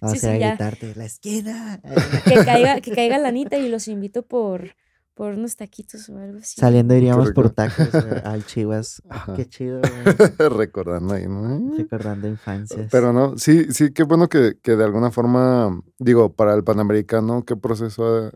[0.00, 1.80] Vamos Sí, a ir gritarte la esquina.
[2.26, 4.76] Que caiga, que caiga la Anita y los invito por,
[5.14, 6.60] por unos taquitos o algo así.
[6.60, 9.02] Saliendo iríamos por tacos güey, al Chivas.
[9.08, 9.80] Ah, qué chido.
[10.50, 11.74] Recordando ahí, ¿no?
[11.78, 12.88] Recordando infancias.
[12.90, 17.44] Pero no, sí, sí, qué bueno que, que de alguna forma, digo, para el Panamericano,
[17.46, 18.32] ¿qué proceso eh,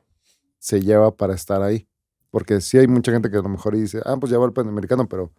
[0.60, 1.88] se lleva para estar ahí?
[2.30, 4.52] Porque sí hay mucha gente que a lo mejor dice, ah, pues ya va al
[4.52, 5.32] Panamericano, pero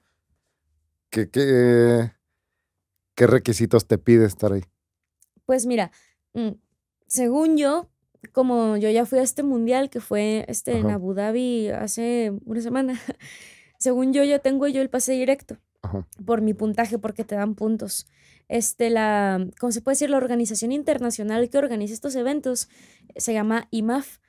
[1.09, 2.11] ¿qué, qué,
[3.15, 4.63] qué requisitos te pide estar ahí?
[5.45, 5.91] Pues mira,
[6.33, 6.51] mm,
[7.07, 7.89] según yo,
[8.33, 10.89] como yo ya fui a este mundial que fue este en.
[10.89, 12.99] Abu Dhabi hace una semana,
[13.79, 16.05] según yo ya tengo yo el pase directo Ajá.
[16.25, 18.07] por mi puntaje porque te dan puntos.
[18.47, 20.09] Este la, ¿cómo se puede decir?
[20.09, 22.67] La organización internacional que organiza estos eventos
[23.15, 24.19] se llama IMAF.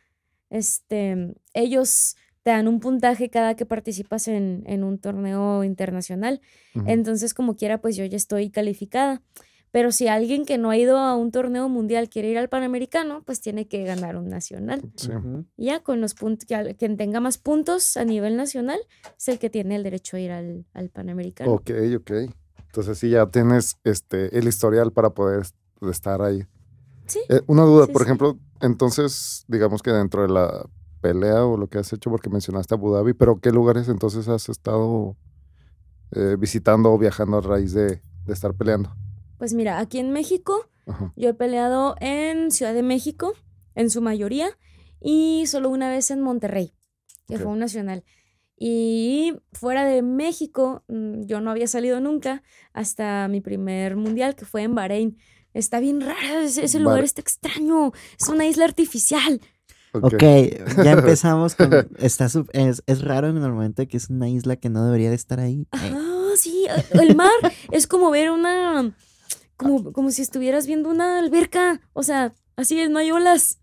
[0.53, 6.41] Este, ellos te dan un puntaje cada que participas en, en un torneo internacional.
[6.75, 6.85] Ujú.
[6.89, 9.23] Entonces, como quiera, pues yo ya estoy calificada.
[9.71, 13.23] Pero si alguien que no ha ido a un torneo mundial quiere ir al Panamericano,
[13.25, 14.83] pues tiene que ganar un nacional.
[14.97, 15.09] Sí.
[15.57, 16.47] Ya con los puntos,
[16.79, 18.79] quien tenga más puntos a nivel nacional
[19.17, 21.53] es el que tiene el derecho a ir al, al Panamericano.
[21.53, 22.11] Ok, ok.
[22.67, 25.57] Entonces sí ya tienes este el historial para poder est-
[25.91, 26.45] estar ahí.
[27.07, 27.21] Sí.
[27.31, 28.07] Eh, una duda, Sí, por sí.
[28.09, 30.67] ejemplo, entonces, digamos que dentro de la
[31.03, 34.49] pelea o lo que has hecho, porque mencionaste Abu Dhabi, pero ¿qué lugares entonces has
[34.49, 35.17] estado
[36.13, 38.95] eh, visitando o viajando a raíz de, de estar peleando?
[39.37, 41.13] Pues mira, aquí en México Ajá.
[41.17, 43.35] yo he peleado en Ciudad de México,
[43.75, 44.57] en su mayoría,
[45.01, 46.73] y solo una vez en Monterrey,
[47.27, 48.05] que fue un nacional.
[48.57, 54.45] Y fuera de México, mm, yo no había salido nunca hasta mi primer mundial, que
[54.45, 55.19] fue en Bahrein.
[55.55, 57.93] Está bien raro, ese, ese lugar está extraño.
[58.21, 59.41] Es una isla artificial.
[59.95, 60.23] Ok,
[60.83, 61.71] ya empezamos con...
[61.99, 65.11] Está sup- es, es raro en el momento que es una isla que no debería
[65.11, 65.67] de estar ahí.
[65.73, 67.31] Ah, sí, eh, el mar
[67.71, 68.95] es como ver una,
[69.59, 73.59] como, como si estuvieras viendo una alberca, o sea, así es, no hay olas,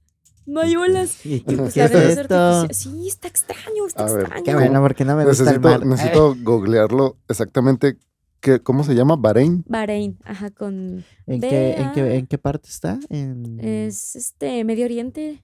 [0.45, 1.25] no hay olas.
[1.25, 2.35] ¿Y Y qué, pues es esto?
[2.35, 2.93] artificial.
[2.93, 4.43] Sí, está extraño, está A ver, extraño.
[4.45, 5.83] Qué bueno, porque no me gusta el mar.
[5.83, 7.97] necesito googlearlo exactamente.
[8.39, 9.15] ¿Qué, ¿Cómo se llama?
[9.17, 9.63] ¿Bahrein?
[9.67, 12.15] Bahrein, ajá, con, ¿En qué, en, qué, Vea.
[12.15, 12.97] ¿En qué parte está?
[13.09, 15.43] En, es este, Medio Oriente.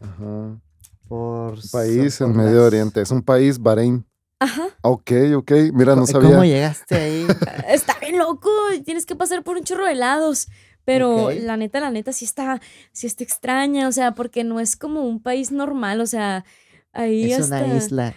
[0.00, 0.60] Ajá.
[1.08, 3.00] por, País en Medio Oriente.
[3.00, 4.04] Es un país, Bahrein.
[4.40, 5.50] Ajá, Ok, ok.
[5.72, 6.30] Mira, no ¿Cómo- sabía.
[6.30, 7.26] ¿Cómo llegaste ahí?
[7.68, 8.50] está bien loco,
[8.84, 10.48] tienes que pasar por un chorro de helados.
[10.84, 12.62] Pero la neta, la neta, sí está,
[12.92, 16.46] sí está extraña, o sea, porque no es como un país normal, o sea,
[16.92, 17.62] ahí es hasta...
[17.62, 18.14] una isla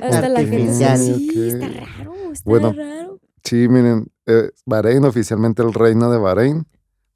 [0.00, 0.96] Hasta la gente.
[0.98, 2.72] Sí, está raro, está Bueno.
[2.72, 3.18] raro.
[3.44, 6.66] Sí, miren, eh, Bahrein, oficialmente el reino de Bahrein,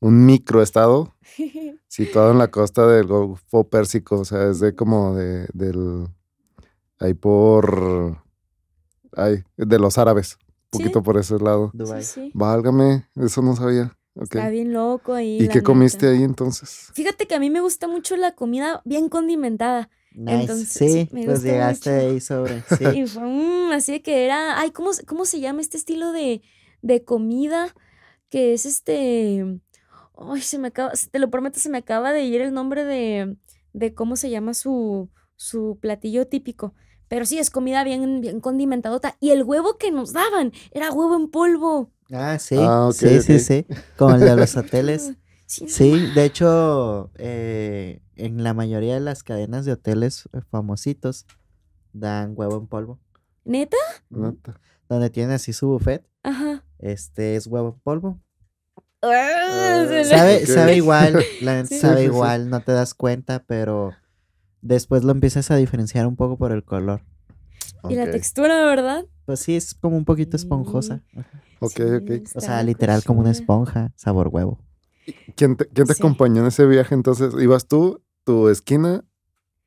[0.00, 1.14] un microestado
[1.88, 6.08] situado en la costa del Golfo Pérsico, o sea, es de como de, del,
[6.98, 8.18] ahí por,
[9.16, 10.36] ay, de los árabes,
[10.72, 10.82] un Sí.
[10.82, 11.70] poquito por ese lado.
[11.72, 12.02] Sí, Dubái.
[12.02, 12.30] sí.
[12.34, 13.96] Válgame, eso no sabía.
[14.20, 15.38] Está bien loco ahí.
[15.42, 16.90] ¿Y qué comiste ahí entonces?
[16.94, 19.90] Fíjate que a mí me gusta mucho la comida bien condimentada.
[20.16, 20.40] Nice.
[20.42, 22.06] Entonces, sí, me pues llegaste mucho.
[22.08, 22.62] ahí sobre.
[22.62, 22.84] Sí.
[22.94, 24.58] Y fue así de que era.
[24.58, 26.42] Ay, ¿cómo, se- ¿cómo se llama este estilo de,
[26.82, 27.74] de comida?
[28.30, 29.44] Que es este.
[30.18, 30.92] Ay, se me acaba.
[31.10, 33.36] Te lo prometo, se me acaba de ir el nombre de,
[33.74, 36.74] de cómo se llama su, su platillo típico.
[37.08, 39.16] Pero sí, es comida bien, bien condimentadota.
[39.20, 41.92] Y el huevo que nos daban era huevo en polvo.
[42.10, 42.56] Ah, sí.
[42.58, 43.66] Ah, sí, sí, sí.
[43.96, 45.12] Como el de los hoteles.
[45.46, 51.24] Sí, de hecho, eh, en la mayoría de las cadenas de hoteles eh, famositos
[51.92, 52.98] dan huevo en polvo.
[53.44, 53.76] ¿Neta?
[54.10, 54.60] Neta.
[54.88, 56.64] Donde tienen así su buffet, Ajá.
[56.78, 58.20] este es huevo en polvo.
[59.02, 61.78] Ah, Sabe, igual, la Sí.
[61.78, 62.04] sabe Sí, sí, sí.
[62.06, 63.92] igual, no te das cuenta, pero
[64.62, 67.02] después lo empiezas a diferenciar un poco por el color.
[67.88, 69.04] Y la textura, ¿verdad?
[69.26, 71.02] Pues sí, es como un poquito esponjosa.
[71.60, 72.10] Ok, ok.
[72.34, 74.58] O sea, literal como una esponja, sabor huevo.
[75.36, 76.02] ¿Quién te, quién te Sí.
[76.02, 77.32] acompañó en ese viaje entonces?
[77.40, 79.04] ¿Ibas tú, tu esquina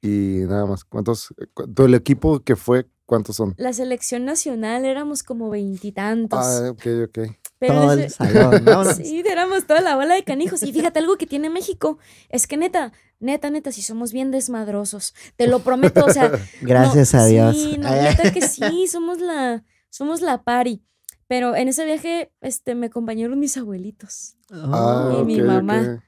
[0.02, 0.84] y nada más?
[0.84, 1.34] ¿Cuántos?
[1.54, 2.88] cu- ¿Tu el equipo que fue?
[3.06, 3.56] ¿Cuántos son?
[3.58, 6.40] La selección nacional éramos como veintitantos.
[6.40, 7.20] Ah, ok, ok.
[7.58, 8.98] pero Todo el salón, vámonos.
[9.04, 10.62] Sí, éramos toda la bola de canijos.
[10.64, 11.98] Y fíjate, algo que tiene México
[12.30, 15.16] es que neta, neta, neta, si somos bien desmadrosos.
[15.38, 16.30] Te lo prometo, o sea.
[16.30, 17.56] no- Gracias a Dios.
[17.56, 20.84] Sí, no, neta que sí, somos la, somos la pari.
[21.30, 24.36] Pero en ese viaje, este, me acompañaron mis abuelitos.
[24.52, 26.04] Ah, Y mi mamá.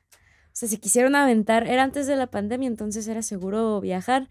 [0.47, 4.29] O sea, se quisieron aventar, era antes de la pandemia, entonces era seguro viajar.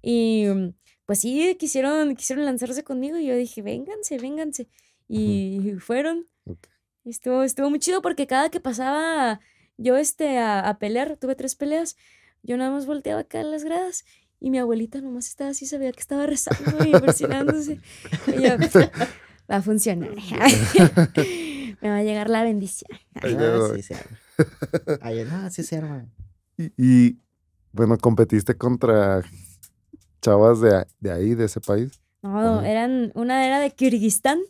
[0.00, 0.70] Y mm,
[1.04, 4.68] pues sí, quisieron, quisieron lanzarse conmigo y yo dije, vénganse, vénganse.
[5.08, 6.26] Y fueron.
[6.46, 6.68] Ok.
[7.04, 9.40] Y Estuvo, estuvo muy chido porque cada que pasaba
[9.76, 11.96] yo este, a, a pelear, tuve tres peleas,
[12.42, 14.06] yo nada más volteaba acá en las gradas
[14.40, 17.78] y mi abuelita nomás estaba así, sabía que estaba rezando y presionándose.
[18.26, 18.56] Y yo,
[19.50, 20.10] va a funcionar.
[21.82, 22.90] Me va a llegar la bendición.
[23.14, 23.74] Ay, Ah, no.
[23.74, 24.18] sí se arma.
[25.00, 26.06] Ay, no, sí se arma.
[26.58, 27.18] Y, y,
[27.72, 29.22] bueno, competiste contra
[30.20, 32.00] chavas de, de ahí, de ese país.
[32.22, 34.40] No, eran, una era de Kirguistán,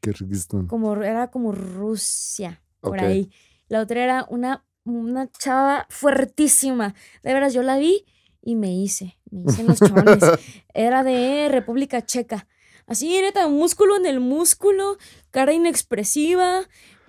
[0.00, 0.66] Kirguistán.
[0.66, 3.30] como era como Rusia, por ahí.
[3.68, 6.94] La otra era una, una chava fuertísima.
[7.22, 8.04] De veras, yo la vi
[8.42, 10.20] y me hice, me hice en los chones.
[10.74, 12.48] Era de República Checa.
[12.86, 14.98] Así, neta, músculo en el músculo,
[15.30, 16.62] cara inexpresiva,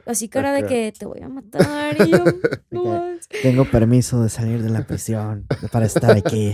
[0.05, 1.97] así cara de que te voy a matar.
[2.07, 2.23] Y yo,
[2.71, 3.03] no.
[3.41, 6.53] Tengo permiso de salir de la prisión para estar aquí.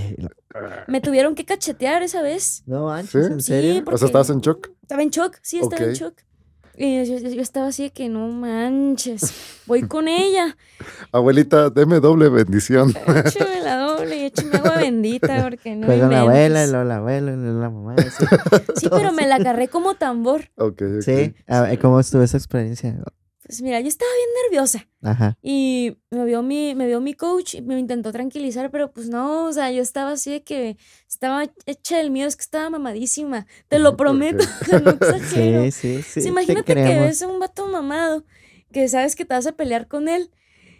[0.88, 2.63] Me tuvieron que cachetear esa vez.
[2.65, 3.32] No manches, ¿Sí?
[3.34, 3.82] ¿en Sí, serio?
[3.82, 4.70] O porque- sea, ¿estabas en shock?
[4.82, 6.13] Estaba en shock, sí, estaba en shock.
[6.82, 9.34] Y yo, yo- yo estaba así de que no manches,
[9.65, 10.55] voy con ella.
[11.11, 12.91] Abuelita, deme doble bendición.
[13.26, 16.83] Échame la doble y échame agua bendita porque no Fue con la abuela, y luego
[16.85, 17.95] la abuela, y luego la mamá.
[17.97, 18.25] Sí,
[18.75, 20.49] Sí, pero me la agarré como tambor.
[20.55, 21.01] ok, ok.
[21.01, 21.33] sí.
[21.47, 22.95] A ver, ¿cómo estuvo esa experiencia?
[23.45, 25.35] Pues mira, yo estaba bien nerviosa Ajá.
[25.41, 29.45] y me vio mi, me vio mi coach y me intentó tranquilizar, pero pues no,
[29.45, 30.77] o sea, yo estaba así de que
[31.07, 33.47] estaba hecha del miedo, es que estaba mamadísima.
[33.67, 34.43] Te lo prometo,
[34.83, 35.63] no exagero.
[35.63, 36.03] Sí, sí, sí.
[36.03, 38.23] Sí, te imagínate que ves a un vato mamado
[38.71, 40.29] que sabes que te vas a pelear con él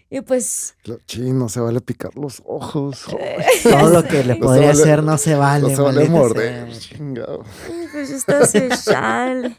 [0.10, 3.05] y pues Lo- Chino, se vale picar los ojos.
[3.64, 5.70] Todo lo que le No podría vale- hacer no se vale.
[5.70, 6.74] no se vale morder.
[6.74, 6.80] sea.
[6.80, 7.43] chingado.
[7.91, 9.55] Pues yo así, chale.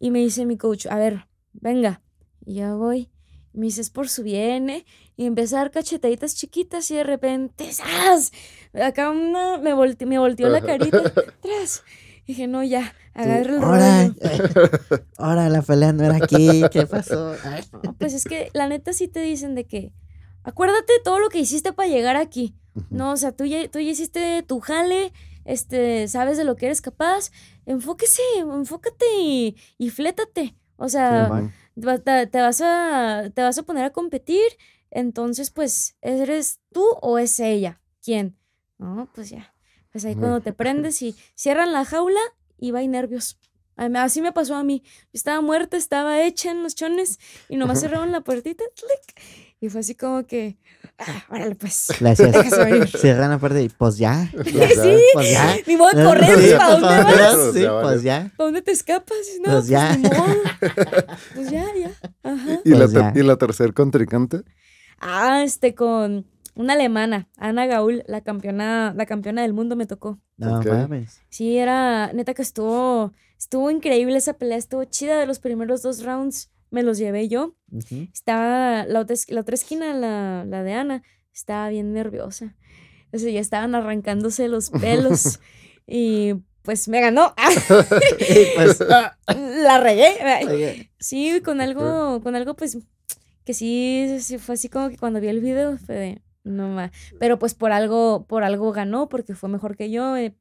[0.00, 2.02] Y me dice mi coach, a ver, venga.
[2.44, 3.10] Y ya voy.
[3.52, 4.84] Y me dice, es por su bien, ¿eh?
[5.16, 8.32] Y empecé a dar cachetaditas chiquitas y de repente, ¡zas!
[8.74, 11.02] Acá una, me, volte- me volteó la carita,
[11.40, 11.84] tras.
[12.26, 14.70] Dije, no, ya, agarra el Ahora, rollo.
[15.18, 17.34] ahora la pelea no era aquí, ¿qué pasó?
[17.82, 19.92] No, Pues es que la neta sí te dicen de que,
[20.42, 22.56] acuérdate de todo lo que hiciste para llegar aquí.
[22.90, 25.12] No, o sea, tú ya, tú ya hiciste tu jale,
[25.44, 27.30] este, sabes de lo que eres capaz.
[27.66, 30.56] Enfóquese, enfócate y, y flétate.
[30.76, 31.50] O sea,
[32.04, 34.42] te, te vas a, te vas a poner a competir,
[34.90, 37.80] entonces pues, ¿eres tú o es ella?
[38.02, 38.36] ¿Quién?
[38.78, 39.54] No, pues ya.
[39.92, 42.20] Pues ahí cuando te prendes y cierran la jaula
[42.70, 43.38] va y nervios.
[43.76, 44.84] Así me pasó a mí.
[45.12, 48.62] Estaba muerta, estaba hecha en los chones y nomás cerraron la puertita.
[48.76, 49.24] clic,
[49.60, 50.58] y fue así como que,
[50.98, 51.88] ah, órale pues.
[51.98, 52.88] Venir.
[52.98, 54.30] cierran la puerta y pues ya.
[54.44, 55.56] ya, Sí, Pues ya.
[55.66, 57.52] ni modo de correr, Sí, ¿para dónde pues, vas?
[57.54, 58.32] Sí, pues ya.
[58.36, 59.16] ¿Para dónde te escapas?
[59.38, 59.96] No, Pues pues, ya.
[59.96, 60.34] ni modo.
[61.34, 61.90] Pues ya, ya.
[62.22, 62.60] Ajá.
[62.64, 63.12] ¿Y, la Pues ya.
[63.16, 64.42] ¿Y la tercer contrincante?
[65.00, 70.20] Ah, este, con una alemana, Ana Gaul, la campeona, la campeona del mundo me tocó.
[70.36, 71.20] No mames.
[71.30, 76.02] Sí, era, neta que estuvo, estuvo increíble esa pelea, estuvo chida de los primeros dos
[76.04, 77.56] rounds, me los llevé yo.
[78.12, 81.02] Estaba, la otra, es- la otra esquina, la, la de Ana,
[81.32, 82.56] estaba bien nerviosa.
[83.12, 85.40] O sea, ya estaban arrancándose los pelos
[85.86, 87.34] y pues me ganó.
[88.56, 90.90] Pues, ah, la regué.
[90.98, 92.78] Sí, con algo, con algo pues
[93.44, 96.92] que sí, sí fue así como que cuando vi el video fue de, no más.
[97.18, 100.16] Pero pues por algo, por algo ganó, porque fue mejor que yo.
[100.16, 100.34] eh,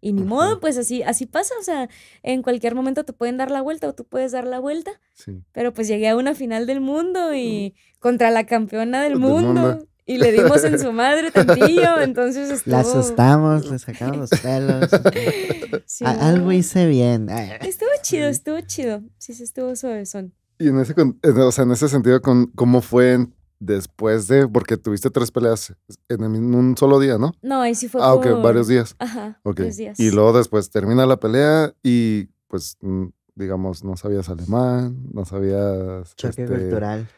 [0.00, 1.54] y ni modo, pues así, así pasa.
[1.60, 1.88] O sea,
[2.22, 4.92] en cualquier momento te pueden dar la vuelta o tú puedes dar la vuelta.
[5.14, 5.42] Sí.
[5.52, 9.52] Pero pues llegué a una final del mundo y contra la campeona del Del mundo.
[9.54, 9.84] mundo.
[10.06, 11.98] Y le dimos en su madre tantillo.
[12.00, 12.72] Entonces estuvo.
[12.76, 14.88] la asustamos, le sacamos los pelos.
[15.86, 17.28] sí, A- algo hice bien.
[17.60, 19.02] Estuvo chido, estuvo chido.
[19.18, 20.32] Sí, sí, estuvo suavezón.
[20.60, 24.28] Y en ese, con- en- o sea, en ese sentido, con, ¿cómo fue en- después
[24.28, 25.74] de, porque tuviste tres peleas
[26.08, 27.32] en, el- en un solo día, ¿no?
[27.42, 28.94] No, ahí sí fue Ah, ok, por- varios días.
[28.98, 29.56] Ajá, Ok.
[29.60, 29.98] varios días.
[30.00, 36.14] Y luego después termina la pelea y pues, mm, digamos, no sabías alemán, no sabías...
[36.16, 37.08] choque este, cultural.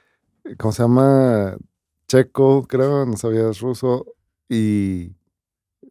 [0.59, 1.57] ¿Cómo se llama?
[2.09, 4.07] Checo, creo, no sabías ruso
[4.49, 5.15] y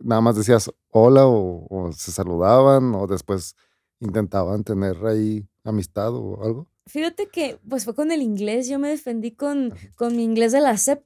[0.02, 3.56] nada más decías hola o, o se saludaban o después
[4.00, 6.68] intentaban tener ahí amistad o algo.
[6.90, 10.60] Fíjate que, pues fue con el inglés, yo me defendí con, con mi inglés de
[10.62, 11.02] la CEP.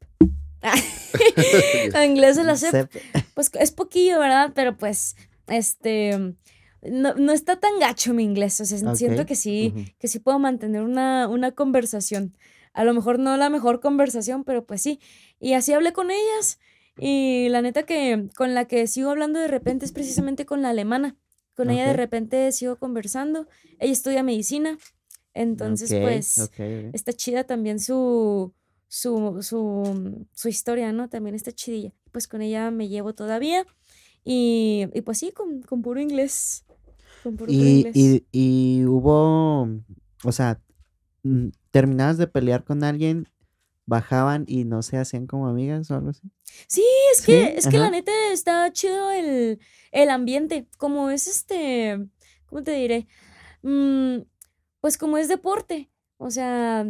[1.93, 4.51] El inglés de la CEP, Sep- pues es poquillo, ¿verdad?
[4.55, 5.15] Pero pues,
[5.47, 6.17] este,
[6.81, 9.27] no, no está tan gacho mi inglés, o sea, siento Ok.
[9.27, 9.85] que sí, Ujú.
[9.99, 12.37] que sí puedo mantener una, una conversación.
[12.73, 14.99] A lo mejor no la mejor conversación, pero pues sí.
[15.39, 16.59] Y así hablé con ellas.
[16.97, 20.69] Y la neta que con la que sigo hablando de repente es precisamente con la
[20.69, 21.15] alemana.
[21.55, 23.47] Con ella de repente sigo conversando.
[23.79, 24.77] Ella estudia medicina.
[25.33, 26.49] Entonces, pues,
[26.93, 28.53] está chida también su,
[28.87, 31.09] su, su, su historia, ¿no?
[31.09, 31.91] También está chidilla.
[32.11, 33.65] Pues con ella me llevo todavía.
[34.23, 36.65] Y, y pues sí, con, con puro inglés.
[37.23, 37.95] Con puro, puro Y, inglés.
[37.95, 39.67] y, y hubo,
[40.23, 40.61] o sea,
[41.23, 43.27] mm, terminabas de pelear con alguien,
[43.85, 46.29] bajaban y no se hacían como amigas o algo así.
[46.67, 49.59] Sí, es que, es que la neta está chido el,
[49.91, 50.67] el ambiente.
[50.77, 52.07] Como es este,
[52.45, 53.07] ¿cómo te diré?
[53.63, 54.19] Mm,
[54.83, 55.89] pues como es deporte.
[56.17, 56.85] O sea,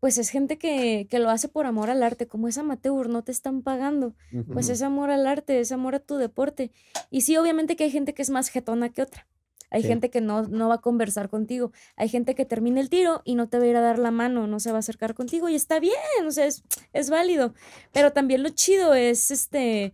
[0.00, 2.26] pues es gente que, que lo hace por amor al arte.
[2.26, 4.14] Como es amateur, no te están pagando.
[4.54, 6.72] Pues es amor al arte, es amor a tu deporte.
[7.10, 9.26] Y sí, obviamente que hay gente que es más jetona que otra.
[9.70, 9.88] Hay Sí.
[9.88, 11.72] gente que no, no va a conversar contigo.
[11.96, 14.10] Hay gente que termina el tiro y no te va a ir a dar la
[14.10, 15.92] mano, no se va a acercar contigo y está bien,
[16.26, 16.62] o sea, es,
[16.94, 17.52] es válido.
[17.92, 19.92] Pero también lo chido es este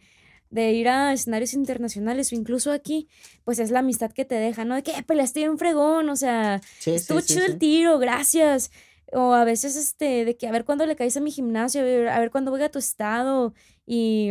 [0.52, 3.08] de ir a escenarios internacionales o incluso aquí,
[3.44, 4.74] pues es la amistad que te deja, ¿no?
[4.76, 7.98] De que "Eh, peleaste bien fregón, o sea, Sí, estuvo sí, sí, chido el tiro,
[7.98, 8.70] gracias.
[9.12, 11.84] O a veces, este, de que a ver cuándo le caes a mi gimnasio, a
[11.84, 13.54] ver, a ver cuándo voy a tu estado.
[13.86, 14.30] Y,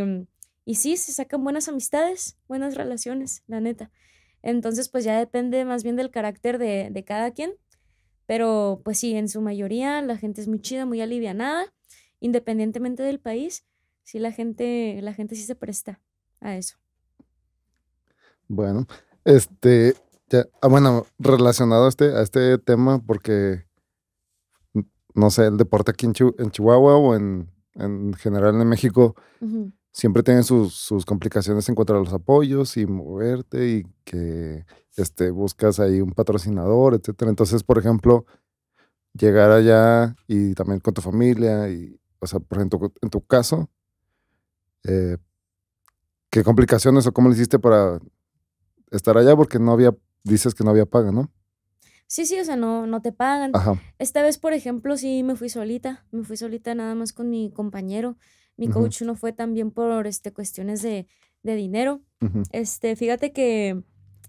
[0.65, 3.91] y sí, se sacan buenas amistades, buenas relaciones, la neta.
[4.43, 7.53] Entonces, pues ya depende más bien del carácter de, de cada quien.
[8.27, 11.73] Pero, pues sí, en su mayoría la gente es muy chida, muy alivianada,
[12.19, 13.65] independientemente del país.
[14.03, 15.99] Sí, la gente, la gente sí se presta
[16.41, 16.75] a eso.
[18.47, 18.85] Bueno,
[19.23, 19.95] este,
[20.29, 23.65] ya, ah, bueno, relacionado a este, a este tema, porque
[25.13, 29.15] no sé, el deporte aquí en, en Chihuahua o en, en general en México
[29.91, 34.65] siempre tienen sus, sus complicaciones en cuanto a los apoyos y moverte y que
[34.95, 37.29] este, buscas ahí un patrocinador, etcétera.
[37.29, 38.25] Entonces, por ejemplo,
[39.13, 43.69] llegar allá y también con tu familia y, o sea, por ejemplo, en tu caso,
[44.83, 45.17] eh,
[46.31, 47.99] ¿qué complicaciones o cómo le hiciste para
[48.89, 49.35] estar allá?
[49.35, 51.31] Porque no había, dices que no había paga, ¿no?
[52.07, 53.51] Sí, sí, o sea, no, no te pagan.
[53.53, 53.79] Ajá.
[53.99, 57.51] Esta vez, por ejemplo, sí me fui solita, me fui solita nada más con mi
[57.51, 58.17] compañero.
[58.57, 61.07] Mi coach no fue también por este, cuestiones de,
[61.41, 62.01] de dinero.
[62.51, 63.83] Este, fíjate que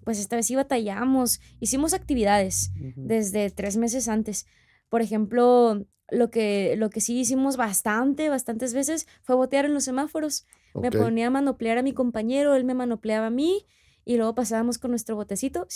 [0.04, 1.40] pues esta vez sí batallamos.
[1.60, 4.46] Hicimos actividades desde tres meses antes.
[4.92, 9.84] Por ejemplo, lo que, lo que sí hicimos bastante, bastantes veces, fue botear en los
[9.84, 10.44] semáforos.
[10.74, 13.64] Me ponía a manoplear a mi compañero, él me manopleaba a mí,
[14.04, 15.66] y luego pasábamos con nuestro botecito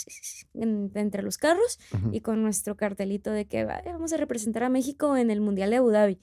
[0.52, 1.78] en- entre los carros
[2.12, 5.70] y con nuestro cartelito de que "Ay, vamos a representar a México en el Mundial
[5.70, 6.20] de Abu Dhabi,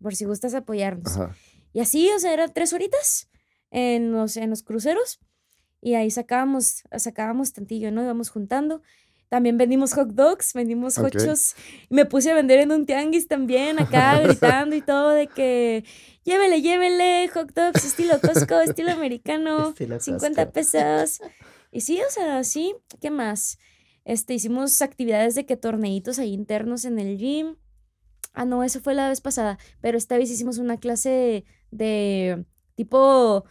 [0.00, 1.16] por si gustas apoyarnos.
[1.16, 1.34] Ajá.
[1.72, 3.28] Y así, o sea, eran tres horitas
[3.72, 5.18] en los, en los cruceros
[5.80, 8.04] y ahí sacábamos, sacábamos tantillo, ¿no?
[8.04, 8.82] Íbamos juntando.
[9.28, 11.06] También vendimos hot dogs, vendimos Ok.
[11.06, 11.54] hochos.
[11.90, 15.84] Y me puse a vender en un tianguis también, acá gritando y todo de que
[16.24, 20.52] llévele, llévele, hot dogs, estilo Costco, estilo americano, Estilo 50 Costco.
[20.52, 21.20] pesos.
[21.72, 23.58] Y sí, o sea, sí, ¿qué más?
[24.04, 27.56] Este, hicimos actividades de que torneitos ahí internos en el gym.
[28.32, 32.44] Ah, no, eso fue la vez pasada, pero esta vez hicimos una clase de
[32.76, 33.44] tipo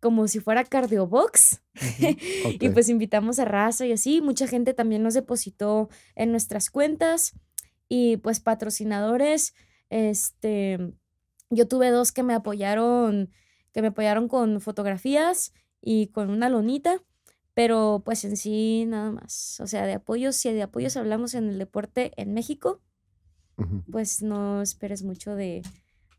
[0.00, 1.60] como si fuera cardiobox.
[2.60, 2.74] Y Ok.
[2.74, 4.20] pues invitamos a raza y así.
[4.20, 7.32] Mucha gente también nos depositó en nuestras cuentas.
[7.88, 9.54] Y pues patrocinadores,
[9.88, 10.78] este,
[11.50, 13.30] yo tuve dos que me apoyaron,
[13.72, 17.02] que me apoyaron con fotografías y con una lonita.
[17.54, 19.58] Pero pues en sí nada más.
[19.60, 22.80] O sea, de apoyos, si de apoyos hablamos en el deporte en México,
[23.90, 25.62] pues no esperes mucho de,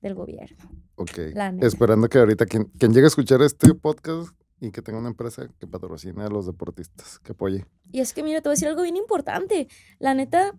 [0.01, 0.57] del gobierno.
[0.95, 1.17] Ok.
[1.61, 5.47] Esperando que ahorita quien, quien llegue a escuchar este podcast y que tenga una empresa
[5.59, 7.65] que patrocine a los deportistas, que apoye.
[7.91, 9.67] Y es que, mira, te voy a decir algo bien importante.
[9.99, 10.53] La neta,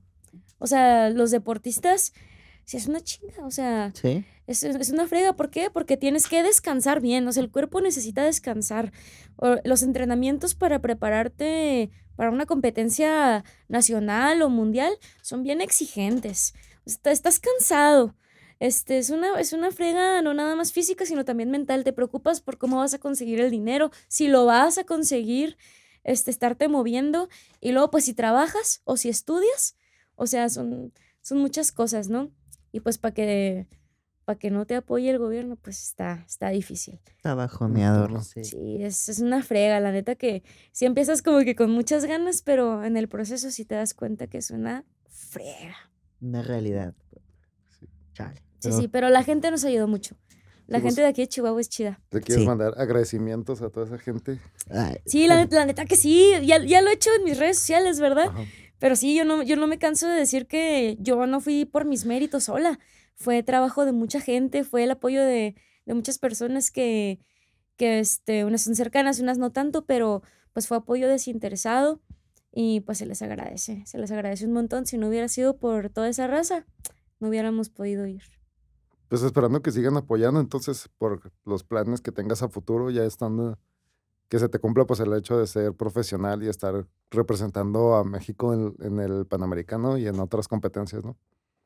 [0.59, 2.13] o sea, los deportistas,
[2.65, 4.25] sí es una chinga, o sea, Sí.
[4.47, 5.35] es, es una frega.
[5.35, 5.71] ¿Por qué?
[5.71, 8.93] Porque tienes que descansar bien, o sea, el cuerpo necesita descansar.
[9.37, 14.93] O- los entrenamientos para prepararte para una competencia nacional o mundial
[15.23, 16.55] son bien exigentes.
[16.85, 18.15] O sea, estás cansado.
[18.63, 21.83] Este, es una, es una frega no nada más física, sino también mental.
[21.83, 25.57] Te preocupas por cómo vas a conseguir el dinero, si lo vas a conseguir,
[26.05, 27.29] este, estarte moviendo.
[27.61, 29.75] Y luego, pues, si trabajas o si estudias,
[30.15, 32.31] o sea, son, son muchas cosas, ¿no?
[32.71, 33.67] Y pues para que,
[34.25, 37.01] para que no te apoye el gobierno, pues está, está difícil.
[37.17, 38.13] Está bajoneador.
[38.13, 38.23] Entiendo.
[38.25, 38.45] Sí.
[38.45, 42.43] Sí, es, es una frega, la neta que si empiezas como que con muchas ganas,
[42.43, 45.91] pero en el proceso sí te das cuenta que es una frega.
[46.21, 46.95] Una realidad.
[47.81, 47.89] Sí.
[48.13, 48.52] Chale.
[48.71, 50.17] Sí, sí, pero la gente nos ayudó mucho.
[50.69, 52.01] La Sí, pues- gente de aquí de Chihuahua es chida.
[52.09, 52.47] ¿Te quieres Sí.
[52.49, 54.39] mandar agradecimientos a toda esa gente?
[54.71, 57.39] Ay, Sí, la, neta- la neta que sí, ya, ya lo he hecho en mis
[57.39, 58.29] redes sociales, ¿verdad?
[58.29, 58.45] Ajá.
[58.79, 61.85] Pero sí, yo no, yo no me canso de decir que yo no fui por
[61.85, 62.79] mis méritos sola.
[63.15, 65.55] Fue trabajo de mucha gente, fue el apoyo de,
[65.87, 67.21] de muchas personas que,
[67.77, 70.23] que este, unas son cercanas, unas no tanto, pero
[70.53, 72.01] pues fue apoyo desinteresado
[72.53, 74.87] y pues se les agradece, se les agradece un montón.
[74.87, 76.67] Si no hubiera sido por toda esa raza,
[77.21, 78.23] no hubiéramos podido ir.
[79.13, 83.59] Pues esperando que sigan apoyando, entonces, por los planes que tengas a futuro, ya estando,
[84.31, 88.55] que se te cumpla pues el hecho de ser profesional y estar representando a México
[88.55, 91.19] en, en el Panamericano y en otras competencias, ¿no?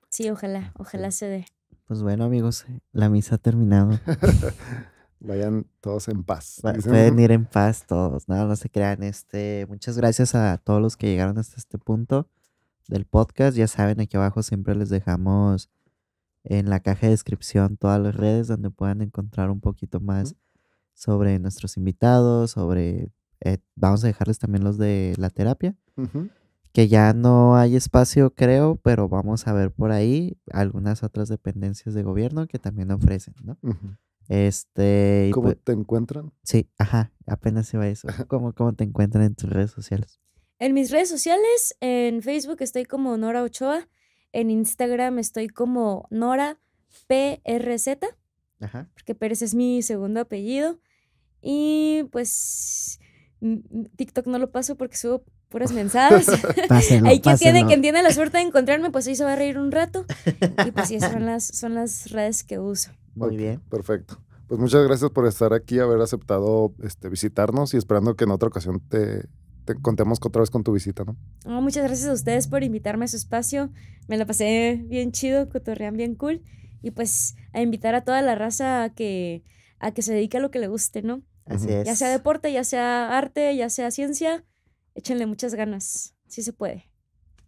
[0.08, 1.46] Sí, ojalá, ojalá se dé.
[1.86, 3.96] Pues bueno, amigos, eh, la misa ha terminado.
[5.20, 6.60] Vayan todos en paz.
[6.66, 9.04] Va- Pueden ir en paz todos, no, no se crean.
[9.04, 12.28] Este, muchas gracias a todos los que llegaron hasta este punto
[12.88, 13.56] del podcast.
[13.56, 15.70] Ya saben, aquí abajo siempre les dejamos
[16.48, 20.36] en la caja de descripción todas las redes donde puedan encontrar un poquito más
[20.94, 23.10] sobre nuestros invitados, sobre
[23.40, 25.76] eh, vamos a dejarles también los de la terapia,
[26.72, 31.94] que ya no hay espacio, creo, pero vamos a ver por ahí algunas otras dependencias
[31.94, 33.58] de gobierno que también ofrecen, ¿no?
[34.28, 36.32] Este, ¿Cómo pues- te encuentran?
[36.42, 38.06] Sí, ajá, apenas iba a eso.
[38.28, 40.20] ¿Cómo, ¿Cómo te encuentran en tus redes sociales?
[40.58, 43.88] En mis redes sociales, en Facebook estoy como Nora Ochoa,
[44.32, 46.58] en Instagram estoy como Nora
[47.06, 47.98] PRZ.
[48.58, 48.88] Ajá.
[48.94, 50.78] porque Pérez es mi segundo apellido.
[51.42, 52.98] Y pues
[53.96, 56.26] TikTok no lo paso porque subo puras mensadas.
[56.68, 59.36] Pásenlo, ahí quien tiene, quien tiene la suerte de encontrarme, pues ahí se va a
[59.36, 60.04] reír un rato.
[60.66, 62.90] Y pues sí, son las, son las redes que uso.
[63.14, 63.60] Muy bien.
[63.70, 64.18] Perfecto.
[64.48, 68.48] Pues muchas gracias por estar aquí, haber aceptado este, visitarnos y esperando que en otra
[68.48, 69.28] ocasión te,
[69.66, 71.16] te contemos otra vez con tu visita, ¿no?
[71.60, 73.70] Muchas gracias a ustedes por invitarme a su espacio.
[74.08, 76.42] Me la pasé bien chido, cotorrean bien cool.
[76.82, 79.42] Y pues a invitar a toda la raza a que,
[79.80, 81.22] a que se dedique a lo que le guste, ¿no?
[81.44, 81.84] Así es.
[81.86, 84.44] Ya sea deporte, ya sea arte, ya sea ciencia,
[84.94, 86.14] échenle muchas ganas.
[86.28, 86.90] Sí se puede.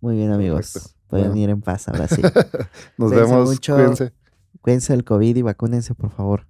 [0.00, 0.72] Muy bien, amigos.
[0.72, 0.98] Perfecto.
[1.08, 1.40] Pueden Bueno.
[1.42, 2.20] ir en paz ahora sí.
[2.98, 3.48] Nos Cuídense vemos.
[3.48, 3.74] mucho.
[3.74, 4.12] Cuídense.
[4.60, 6.46] Cuídense del COVID y vacúnense, por favor.